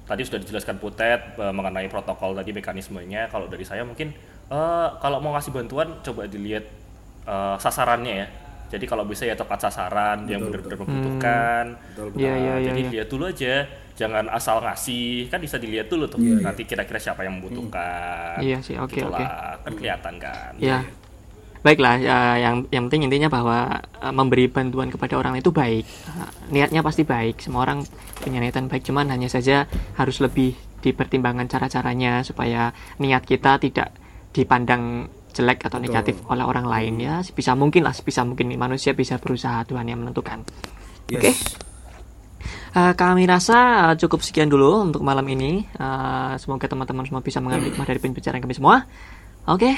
tadi 0.06 0.22
sudah 0.24 0.40
dijelaskan 0.40 0.80
Putet 0.80 1.36
eh, 1.36 1.52
mengenai 1.52 1.86
protokol 1.86 2.34
tadi 2.34 2.50
mekanismenya. 2.54 3.28
Kalau 3.28 3.46
dari 3.50 3.64
saya 3.66 3.82
mungkin 3.82 4.14
eh, 4.48 4.88
kalau 4.98 5.18
mau 5.18 5.34
ngasih 5.34 5.52
bantuan 5.52 5.98
coba 6.02 6.26
dilihat 6.26 6.64
eh, 7.26 7.56
sasarannya 7.58 8.14
ya. 8.24 8.28
Jadi 8.68 8.84
kalau 8.84 9.08
bisa 9.08 9.24
ya 9.24 9.32
tepat 9.32 9.64
sasaran 9.64 10.28
yang 10.28 10.44
benar-benar 10.44 10.76
membutuhkan. 10.76 11.64
Iya, 11.96 12.04
Nah, 12.04 12.12
iya, 12.12 12.32
iya, 12.36 12.54
jadi 12.68 12.80
iya. 12.84 12.90
lihat 13.00 13.08
dulu 13.08 13.24
aja, 13.24 13.64
jangan 13.98 14.30
asal 14.30 14.62
ngasih. 14.62 15.26
Kan 15.26 15.42
bisa 15.42 15.58
dilihat 15.58 15.90
dulu 15.90 16.06
tuh. 16.06 16.22
Nanti 16.22 16.62
kira-kira 16.62 17.02
siapa 17.02 17.26
yang 17.26 17.42
membutuhkan. 17.42 18.38
Iya 18.38 18.62
sih, 18.62 18.78
oke, 18.78 19.02
oke. 19.02 19.24
Kan 19.66 19.72
kelihatan 19.74 20.14
kan. 20.22 20.54
Ya. 20.62 20.86
Baiklah, 21.58 21.98
ya, 21.98 22.38
yang 22.38 22.70
yang 22.70 22.86
penting 22.86 23.10
intinya 23.10 23.26
bahwa 23.26 23.82
uh, 23.98 24.14
memberi 24.14 24.46
bantuan 24.46 24.94
kepada 24.94 25.18
orang 25.18 25.34
itu 25.42 25.50
baik. 25.50 25.82
Uh, 26.06 26.30
niatnya 26.54 26.86
pasti 26.86 27.02
baik. 27.02 27.42
Semua 27.42 27.66
orang 27.66 27.82
punya 28.22 28.38
niatan 28.38 28.70
baik, 28.70 28.86
cuman 28.86 29.10
hanya 29.10 29.26
saja 29.26 29.66
harus 29.98 30.22
lebih 30.22 30.54
dipertimbangkan 30.78 31.50
cara-caranya 31.50 32.22
supaya 32.22 32.70
niat 33.02 33.26
kita 33.26 33.58
tidak 33.58 33.90
dipandang 34.30 35.10
jelek 35.34 35.66
atau 35.66 35.82
negatif 35.82 36.22
oleh 36.30 36.46
orang 36.46 36.70
lain 36.70 36.94
ya. 37.02 37.26
Sebisa 37.26 37.58
mungkin 37.58 37.82
lah, 37.82 37.92
sebisa 37.92 38.22
mungkin 38.22 38.54
manusia 38.54 38.94
bisa 38.94 39.18
berusaha 39.18 39.66
Tuhan 39.66 39.90
yang 39.90 39.98
menentukan. 39.98 40.46
Yes. 41.10 41.18
Oke. 41.18 41.67
Uh, 42.76 42.92
kami 42.92 43.24
rasa 43.24 43.90
uh, 43.90 43.94
cukup 43.96 44.20
sekian 44.20 44.52
dulu 44.52 44.84
untuk 44.84 45.00
malam 45.00 45.24
ini. 45.28 45.64
Uh, 45.76 46.36
semoga 46.36 46.68
teman-teman 46.68 47.04
semua 47.08 47.22
bisa 47.24 47.40
mengambil 47.40 47.72
hikmah 47.72 47.86
dari 47.88 48.00
pembicaraan 48.00 48.40
kami 48.40 48.54
semua. 48.56 48.84
Oke. 49.48 49.72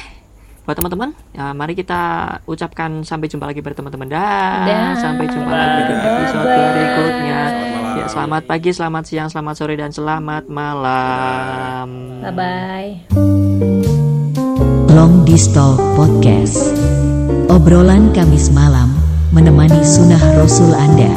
buat 0.60 0.76
teman-teman, 0.76 1.16
ya 1.34 1.50
mari 1.56 1.72
kita 1.72 1.98
ucapkan 2.44 3.02
sampai 3.02 3.26
jumpa 3.26 3.48
lagi 3.48 3.58
berteman-teman. 3.64 4.06
Dah. 4.06 4.68
Dah. 4.68 4.92
Sampai 5.02 5.26
jumpa 5.26 5.50
lagi 5.50 5.82
di 5.88 5.94
episode 5.98 6.46
berikutnya. 6.46 7.40
Selamat. 7.48 7.96
Ya, 7.96 8.04
selamat 8.06 8.42
pagi, 8.46 8.70
selamat 8.70 9.02
siang, 9.08 9.28
selamat 9.32 9.54
sore 9.56 9.74
dan 9.74 9.90
selamat 9.90 10.44
malam. 10.46 11.88
Bye 12.22 12.34
bye. 12.36 12.90
Long 14.94 15.24
Distal 15.24 15.80
Podcast 15.96 16.76
Obrolan 17.48 18.12
Kamis 18.12 18.50
malam 18.50 18.94
menemani 19.30 19.80
sunnah 19.80 20.20
Rasul 20.36 20.74
Anda 20.74 21.14